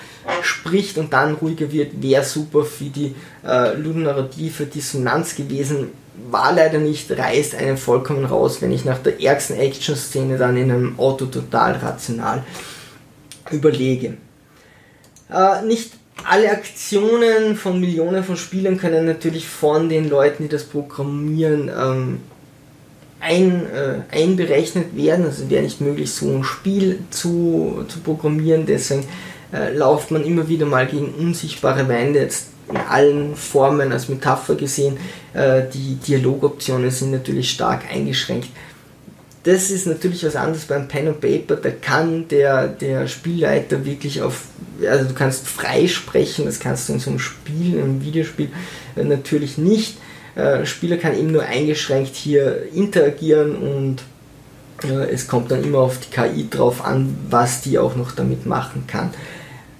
spricht 0.42 0.98
und 0.98 1.12
dann 1.12 1.34
ruhiger 1.34 1.70
wird, 1.72 2.02
wäre 2.02 2.24
super 2.24 2.64
für 2.64 2.84
die 2.84 3.14
äh, 3.44 3.74
ludonarrative 3.76 4.66
Dissonanz 4.66 5.34
gewesen. 5.34 5.88
War 6.30 6.52
leider 6.52 6.78
nicht, 6.78 7.10
reißt 7.10 7.54
einen 7.54 7.76
vollkommen 7.76 8.24
raus, 8.24 8.60
wenn 8.60 8.72
ich 8.72 8.84
nach 8.84 8.98
der 8.98 9.20
ärgsten 9.20 9.58
Action-Szene 9.58 10.36
dann 10.38 10.56
in 10.56 10.70
einem 10.70 10.98
Auto 10.98 11.26
total 11.26 11.72
rational 11.76 12.42
überlege. 13.50 14.14
Äh, 15.32 15.62
nicht 15.64 15.92
alle 16.24 16.50
Aktionen 16.50 17.56
von 17.56 17.80
Millionen 17.80 18.22
von 18.22 18.36
Spielern 18.36 18.76
können 18.76 19.06
natürlich 19.06 19.48
von 19.48 19.88
den 19.88 20.08
Leuten, 20.08 20.44
die 20.44 20.48
das 20.48 20.64
programmieren, 20.64 21.68
ähm, 21.68 22.20
ein, 23.22 23.66
äh, 23.66 24.00
einberechnet 24.10 24.96
werden. 24.96 25.24
Also 25.24 25.48
wäre 25.48 25.62
nicht 25.62 25.80
möglich, 25.80 26.10
so 26.10 26.28
ein 26.28 26.44
Spiel 26.44 26.98
zu, 27.10 27.84
zu 27.88 28.00
programmieren. 28.00 28.66
Deswegen 28.66 29.04
äh, 29.52 29.72
lauft 29.72 30.10
man 30.10 30.24
immer 30.24 30.48
wieder 30.48 30.66
mal 30.66 30.86
gegen 30.86 31.14
unsichtbare 31.14 31.88
Wände. 31.88 32.20
Jetzt 32.20 32.48
in 32.68 32.76
allen 32.76 33.36
Formen 33.36 33.92
als 33.92 34.08
Metapher 34.08 34.56
gesehen. 34.56 34.96
Äh, 35.34 35.62
die 35.72 35.96
Dialogoptionen 35.96 36.90
sind 36.90 37.12
natürlich 37.12 37.50
stark 37.50 37.82
eingeschränkt. 37.90 38.48
Das 39.44 39.70
ist 39.70 39.86
natürlich 39.86 40.24
was 40.24 40.36
anderes 40.36 40.64
beim 40.64 40.86
Pen 40.86 41.08
and 41.08 41.20
Paper. 41.20 41.56
Da 41.56 41.70
kann 41.70 42.28
der, 42.28 42.68
der 42.68 43.08
Spielleiter 43.08 43.84
wirklich 43.84 44.22
auf, 44.22 44.44
also 44.88 45.04
du 45.04 45.14
kannst 45.14 45.48
frei 45.48 45.88
sprechen, 45.88 46.44
das 46.44 46.60
kannst 46.60 46.88
du 46.88 46.92
in 46.94 47.00
so 47.00 47.10
einem 47.10 47.18
Spiel, 47.18 47.74
in 47.74 47.82
einem 47.82 48.04
Videospiel 48.04 48.50
äh, 48.96 49.04
natürlich 49.04 49.58
nicht. 49.58 49.96
Äh, 50.34 50.64
Spieler 50.64 50.96
kann 50.96 51.16
eben 51.16 51.30
nur 51.30 51.42
eingeschränkt 51.42 52.14
hier 52.14 52.66
interagieren 52.74 53.56
und 53.56 54.02
äh, 54.84 55.10
es 55.10 55.28
kommt 55.28 55.50
dann 55.50 55.62
immer 55.62 55.78
auf 55.78 55.98
die 55.98 56.10
KI 56.10 56.48
drauf 56.48 56.84
an, 56.84 57.16
was 57.28 57.60
die 57.60 57.78
auch 57.78 57.96
noch 57.96 58.12
damit 58.12 58.46
machen 58.46 58.84
kann. 58.86 59.10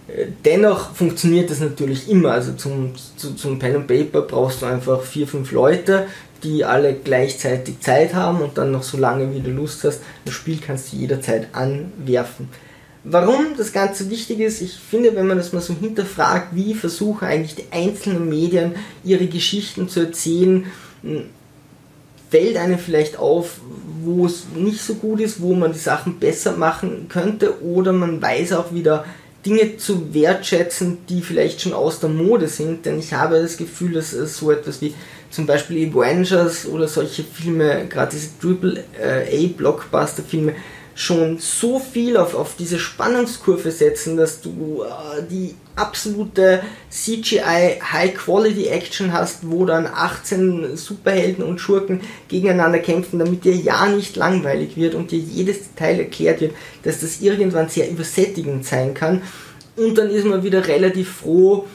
Äh, 0.08 0.26
dennoch 0.44 0.94
funktioniert 0.94 1.50
das 1.50 1.60
natürlich 1.60 2.08
immer. 2.10 2.32
Also 2.32 2.52
zum, 2.52 2.92
zu, 3.16 3.34
zum 3.34 3.58
Pen 3.58 3.76
and 3.76 3.86
Paper 3.86 4.22
brauchst 4.22 4.62
du 4.62 4.66
einfach 4.66 5.02
vier, 5.02 5.26
fünf 5.26 5.52
Leute, 5.52 6.06
die 6.42 6.64
alle 6.64 6.94
gleichzeitig 6.94 7.80
Zeit 7.80 8.14
haben 8.14 8.40
und 8.40 8.58
dann 8.58 8.72
noch 8.72 8.82
so 8.82 8.98
lange, 8.98 9.34
wie 9.34 9.40
du 9.40 9.50
Lust 9.50 9.84
hast. 9.84 10.00
Das 10.24 10.34
Spiel 10.34 10.58
kannst 10.64 10.92
du 10.92 10.96
jederzeit 10.96 11.48
anwerfen. 11.52 12.48
Warum 13.04 13.56
das 13.56 13.72
Ganze 13.72 14.10
wichtig 14.10 14.38
ist, 14.38 14.62
ich 14.62 14.74
finde, 14.74 15.16
wenn 15.16 15.26
man 15.26 15.36
das 15.36 15.52
mal 15.52 15.60
so 15.60 15.74
hinterfragt, 15.74 16.54
wie 16.54 16.74
versuchen 16.74 17.26
eigentlich 17.26 17.56
die 17.56 17.72
einzelnen 17.72 18.28
Medien 18.28 18.76
ihre 19.02 19.26
Geschichten 19.26 19.88
zu 19.88 20.00
erzählen, 20.00 20.66
fällt 22.30 22.56
einem 22.56 22.78
vielleicht 22.78 23.18
auf, 23.18 23.60
wo 24.04 24.26
es 24.26 24.46
nicht 24.54 24.80
so 24.80 24.94
gut 24.94 25.20
ist, 25.20 25.40
wo 25.40 25.52
man 25.54 25.72
die 25.72 25.78
Sachen 25.78 26.20
besser 26.20 26.56
machen 26.56 27.06
könnte 27.08 27.62
oder 27.62 27.92
man 27.92 28.22
weiß 28.22 28.52
auch 28.52 28.72
wieder 28.72 29.04
Dinge 29.44 29.76
zu 29.76 30.14
wertschätzen, 30.14 30.98
die 31.08 31.22
vielleicht 31.22 31.60
schon 31.60 31.72
aus 31.72 31.98
der 31.98 32.08
Mode 32.08 32.46
sind, 32.46 32.86
denn 32.86 33.00
ich 33.00 33.12
habe 33.12 33.42
das 33.42 33.56
Gefühl, 33.56 33.94
dass 33.94 34.12
es 34.12 34.36
so 34.36 34.52
etwas 34.52 34.80
wie 34.80 34.94
zum 35.30 35.46
Beispiel 35.46 35.90
Avengers 35.90 36.66
oder 36.66 36.86
solche 36.86 37.24
Filme, 37.24 37.86
gerade 37.88 38.12
diese 38.12 38.38
Triple 38.40 38.84
A 39.02 39.46
Blockbuster 39.56 40.22
Filme, 40.22 40.54
schon 40.94 41.38
so 41.38 41.78
viel 41.78 42.16
auf, 42.16 42.34
auf 42.34 42.56
diese 42.56 42.78
Spannungskurve 42.78 43.70
setzen, 43.70 44.16
dass 44.16 44.40
du 44.40 44.82
äh, 44.82 45.22
die 45.28 45.54
absolute 45.74 46.62
CGI 46.90 47.80
High 47.80 48.14
Quality 48.14 48.66
Action 48.66 49.12
hast, 49.12 49.50
wo 49.50 49.64
dann 49.64 49.86
18 49.86 50.76
Superhelden 50.76 51.44
und 51.44 51.60
Schurken 51.60 52.00
gegeneinander 52.28 52.78
kämpfen, 52.78 53.18
damit 53.18 53.44
dir 53.44 53.56
ja 53.56 53.86
nicht 53.86 54.16
langweilig 54.16 54.76
wird 54.76 54.94
und 54.94 55.10
dir 55.10 55.18
jedes 55.18 55.68
Detail 55.68 56.00
erklärt 56.00 56.40
wird, 56.40 56.54
dass 56.82 57.00
das 57.00 57.20
irgendwann 57.20 57.68
sehr 57.68 57.90
übersättigend 57.90 58.66
sein 58.66 58.92
kann. 58.92 59.22
Und 59.76 59.96
dann 59.96 60.10
ist 60.10 60.26
man 60.26 60.42
wieder 60.42 60.66
relativ 60.66 61.10
froh, 61.10 61.66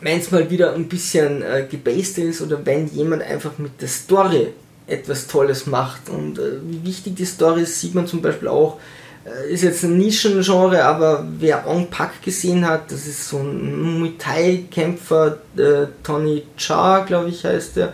wenn 0.00 0.20
es 0.20 0.30
mal 0.30 0.48
wieder 0.50 0.74
ein 0.74 0.88
bisschen 0.88 1.42
äh, 1.42 1.66
gebased 1.68 2.18
ist 2.18 2.42
oder 2.42 2.64
wenn 2.64 2.86
jemand 2.88 3.22
einfach 3.22 3.58
mit 3.58 3.80
der 3.80 3.88
Story 3.88 4.48
etwas 4.86 5.26
Tolles 5.26 5.66
macht. 5.66 6.08
Und 6.08 6.38
äh, 6.38 6.60
wie 6.62 6.84
wichtig 6.84 7.16
die 7.16 7.24
Story 7.24 7.62
ist, 7.62 7.80
sieht 7.80 7.94
man 7.94 8.06
zum 8.06 8.22
Beispiel 8.22 8.48
auch, 8.48 8.78
äh, 9.24 9.52
ist 9.52 9.62
jetzt 9.62 9.84
ein 9.84 9.96
Nischengenre, 9.96 10.84
aber 10.84 11.26
wer 11.38 11.66
On 11.66 11.88
Pak 11.88 12.22
gesehen 12.22 12.66
hat, 12.68 12.90
das 12.90 13.06
ist 13.06 13.28
so 13.28 13.38
ein 13.38 13.98
Muay 13.98 14.12
Thai-Kämpfer, 14.18 15.38
äh, 15.56 15.86
Tony 16.02 16.44
Cha, 16.56 17.00
glaube 17.00 17.30
ich, 17.30 17.44
heißt 17.44 17.76
der. 17.76 17.92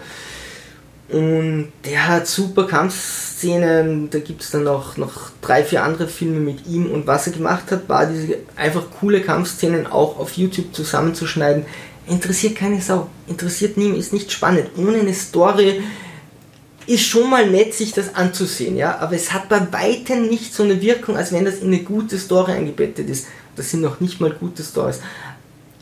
Und 1.09 1.72
der 1.85 2.07
hat 2.07 2.29
super 2.29 2.68
Kampfszenen, 2.68 4.11
da 4.11 4.20
gibt 4.20 4.42
es 4.42 4.53
dann 4.53 4.68
auch 4.68 4.96
noch 4.96 5.31
drei, 5.40 5.64
vier 5.64 5.83
andere 5.83 6.07
Filme 6.07 6.38
mit 6.38 6.66
ihm. 6.68 6.88
Und 6.88 7.09
was 7.09 7.26
er 7.26 7.33
gemacht 7.33 7.72
hat, 7.72 7.88
war 7.88 8.07
diese 8.07 8.37
einfach 8.55 8.85
coole 9.00 9.20
Kampfszenen 9.20 9.88
auch 9.88 10.20
auf 10.20 10.35
YouTube 10.35 10.72
zusammenzuschneiden. 10.72 11.64
Interessiert 12.07 12.55
keine 12.55 12.81
Sau, 12.81 13.09
interessiert 13.26 13.76
niemand, 13.76 13.98
ist 13.98 14.12
nicht 14.12 14.31
spannend. 14.31 14.70
Ohne 14.76 15.00
eine 15.00 15.14
Story 15.14 15.83
ist 16.90 17.07
schon 17.07 17.31
mal 17.31 17.48
nett, 17.48 17.72
sich 17.72 17.92
das 17.92 18.16
anzusehen, 18.16 18.76
ja, 18.76 18.98
aber 18.98 19.14
es 19.14 19.33
hat 19.33 19.48
bei 19.48 19.61
weitem 19.72 20.26
nicht 20.26 20.53
so 20.53 20.64
eine 20.64 20.83
Wirkung, 20.83 21.16
als 21.16 21.31
wenn 21.31 21.44
das 21.44 21.59
in 21.61 21.68
eine 21.68 21.85
gute 21.85 22.18
Story 22.18 22.53
eingebettet 22.53 23.09
ist. 23.09 23.29
Das 23.55 23.70
sind 23.70 23.83
noch 23.83 24.00
nicht 24.00 24.20
mal 24.20 24.33
gute 24.33 24.64
Stories. 24.64 25.00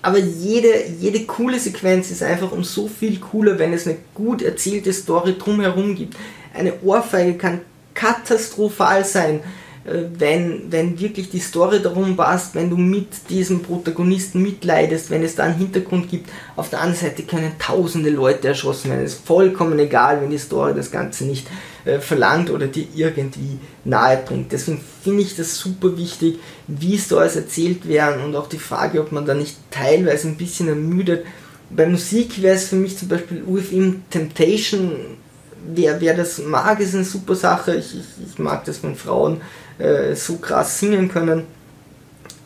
Aber 0.03 0.18
jede, 0.18 0.87
jede 1.01 1.25
coole 1.25 1.59
Sequenz 1.59 2.11
ist 2.11 2.23
einfach 2.23 2.53
um 2.53 2.62
so 2.62 2.88
viel 2.88 3.18
cooler, 3.21 3.59
wenn 3.59 3.73
es 3.73 3.87
eine 3.87 3.97
gut 4.14 4.42
erzählte 4.42 4.92
Story 4.92 5.37
drumherum 5.38 5.94
gibt. 5.94 6.14
Eine 6.53 6.75
Ohrfeige 6.83 7.38
kann 7.38 7.62
katastrophal 7.94 9.05
sein 9.05 9.40
wenn, 10.18 10.70
wenn 10.70 10.98
wirklich 11.01 11.31
die 11.31 11.38
Story 11.38 11.81
darum 11.81 12.16
passt, 12.16 12.55
wenn 12.55 12.68
du 12.68 12.77
mit 12.77 13.31
diesem 13.31 13.62
Protagonisten 13.62 14.42
mitleidest, 14.42 15.11
wenn 15.11 15.22
es 15.22 15.37
da 15.37 15.44
einen 15.44 15.59
Hintergrund 15.59 16.11
gibt. 16.11 16.29
Auf 16.57 16.68
der 16.70 16.81
anderen 16.81 17.01
Seite 17.01 17.22
können 17.22 17.53
tausende 17.59 18.11
Leute 18.11 18.48
erschossen 18.48 18.90
werden. 18.90 19.05
Es 19.05 19.14
ist 19.14 19.27
vollkommen 19.27 19.79
egal, 19.79 20.20
wenn 20.20 20.31
die 20.31 20.38
Story 20.38 20.74
das 20.74 20.90
Ganze 20.90 21.24
nicht 21.24 21.46
äh, 21.85 22.01
verlangt 22.01 22.51
oder 22.51 22.66
dir 22.66 22.87
irgendwie 22.94 23.59
nahe 23.85 24.18
bringt. 24.18 24.53
Deswegen 24.53 24.81
finde 25.03 25.22
ich 25.22 25.37
das 25.37 25.57
super 25.57 25.96
wichtig, 25.96 26.38
wie 26.66 26.98
Stories 26.98 27.37
erzählt 27.37 27.88
werden 27.88 28.24
und 28.24 28.37
auch 28.37 28.48
die 28.48 28.59
Frage, 28.59 29.01
ob 29.01 29.12
man 29.12 29.27
da 29.27 29.35
nicht 29.35 29.57
teilweise 29.70 30.29
ein 30.29 30.37
bisschen 30.37 30.68
ermüdet. 30.68 31.24
Bei 31.70 31.87
Musik 31.87 32.42
wäre 32.42 32.57
es 32.57 32.68
für 32.68 32.77
mich 32.77 32.98
zum 32.98 33.09
Beispiel 33.09 33.42
UFM 33.46 34.03
Temptation 34.11 35.18
wer, 35.74 36.01
wer 36.01 36.14
das 36.14 36.38
mag, 36.38 36.81
ist 36.81 36.94
eine 36.94 37.05
super 37.05 37.35
Sache. 37.35 37.77
Ich, 37.77 37.94
ich, 37.94 38.31
ich 38.33 38.38
mag 38.38 38.64
das, 38.64 38.83
wenn 38.83 38.96
Frauen 38.96 39.40
äh, 39.79 40.14
so 40.14 40.37
krass 40.37 40.79
singen 40.79 41.09
können. 41.09 41.45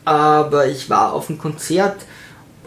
Aber 0.05 0.67
ich 0.67 0.89
war 0.89 1.13
auf 1.13 1.29
einem 1.29 1.39
Konzert 1.39 1.97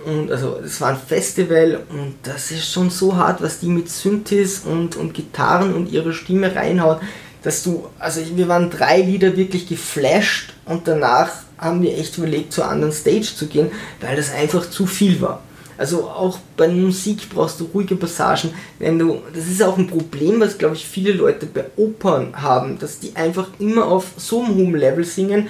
und 0.07 0.31
also 0.31 0.61
es 0.65 0.81
war 0.81 0.91
ein 0.91 0.97
Festival 0.97 1.81
und 1.91 2.15
das 2.23 2.53
ist 2.53 2.73
schon 2.73 2.91
so 2.91 3.17
hart, 3.17 3.43
was 3.43 3.59
die 3.59 3.67
mit 3.67 3.91
Synthes 3.91 4.61
und, 4.61 4.97
und 4.97 5.15
Gitarren 5.15 5.75
und 5.75 5.91
ihre 5.91 6.13
Stimme 6.13 6.55
reinhauen, 6.55 6.99
dass 7.43 7.63
du, 7.63 7.89
also 7.99 8.21
wir 8.35 8.49
waren 8.49 8.71
drei 8.71 9.01
Lieder 9.01 9.37
wirklich 9.37 9.69
geflasht 9.69 10.55
und 10.65 10.87
danach 10.87 11.31
haben 11.59 11.83
wir 11.83 11.99
echt 11.99 12.17
überlegt, 12.19 12.53
zur 12.53 12.69
anderen 12.69 12.93
Stage 12.93 13.33
zu 13.37 13.47
gehen, 13.47 13.71
weil 14.01 14.17
das 14.17 14.33
einfach 14.33 14.71
zu 14.71 14.87
viel 14.87 15.21
war. 15.21 15.43
Also 15.79 16.05
auch 16.05 16.39
bei 16.57 16.69
Musik 16.69 17.29
brauchst 17.29 17.61
du 17.61 17.65
ruhige 17.73 17.97
Passagen. 17.97 18.51
Wenn 18.79 18.99
du, 18.99 19.21
das 19.35 19.47
ist 19.47 19.63
auch 19.63 19.77
ein 19.77 19.87
Problem, 19.87 20.41
was 20.41 20.59
glaube 20.59 20.77
ich 20.77 20.87
viele 20.87 21.13
Leute 21.13 21.47
bei 21.47 21.65
Opern 21.77 22.41
haben, 22.41 22.79
dass 22.79 22.99
die 22.99 23.15
einfach 23.15 23.49
immer 23.59 23.87
auf 23.87 24.07
so 24.17 24.43
einem 24.43 24.57
hohen 24.57 24.77
Level 24.77 25.05
singen, 25.05 25.49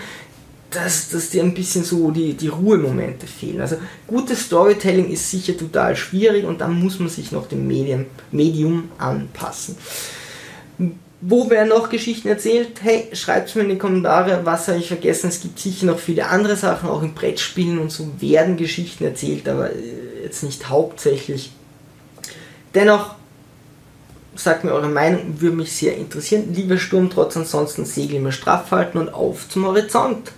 dass, 0.70 1.08
dass 1.10 1.30
dir 1.30 1.42
ein 1.42 1.54
bisschen 1.54 1.84
so 1.84 2.10
die, 2.10 2.34
die 2.34 2.48
Ruhemomente 2.48 3.26
fehlen. 3.26 3.60
Also 3.60 3.76
gutes 4.06 4.42
Storytelling 4.42 5.10
ist 5.10 5.30
sicher 5.30 5.56
total 5.56 5.96
schwierig 5.96 6.44
und 6.44 6.60
da 6.60 6.68
muss 6.68 6.98
man 6.98 7.08
sich 7.08 7.32
noch 7.32 7.46
dem 7.46 7.66
Medium, 7.66 8.06
Medium 8.30 8.90
anpassen. 8.98 9.76
Wo 11.20 11.48
werden 11.48 11.70
noch 11.70 11.88
Geschichten 11.88 12.28
erzählt? 12.28 12.82
Hey, 12.82 13.08
schreibt 13.14 13.54
mir 13.56 13.62
in 13.62 13.70
die 13.70 13.78
Kommentare, 13.78 14.42
was 14.44 14.68
habe 14.68 14.78
ich 14.78 14.88
vergessen. 14.88 15.28
Es 15.28 15.40
gibt 15.40 15.58
sicher 15.58 15.86
noch 15.86 15.98
viele 15.98 16.26
andere 16.26 16.56
Sachen, 16.56 16.90
auch 16.90 17.02
in 17.02 17.14
Brettspielen 17.14 17.78
und 17.78 17.90
so 17.90 18.10
werden 18.20 18.56
Geschichten 18.56 19.04
erzählt, 19.04 19.48
aber 19.48 19.70
äh, 19.70 20.24
jetzt 20.24 20.42
nicht 20.42 20.68
hauptsächlich. 20.68 21.52
Dennoch, 22.74 23.14
sagt 24.34 24.64
mir 24.64 24.72
eure 24.72 24.88
Meinung, 24.88 25.40
würde 25.40 25.56
mich 25.56 25.72
sehr 25.72 25.96
interessieren. 25.96 26.52
Lieber 26.52 26.76
Sturm, 26.76 27.08
trotz 27.08 27.36
ansonsten 27.36 27.86
Segel 27.86 28.16
immer 28.16 28.32
straff 28.32 28.70
halten 28.70 28.98
und 28.98 29.14
auf 29.14 29.48
zum 29.48 29.64
Horizont. 29.64 30.32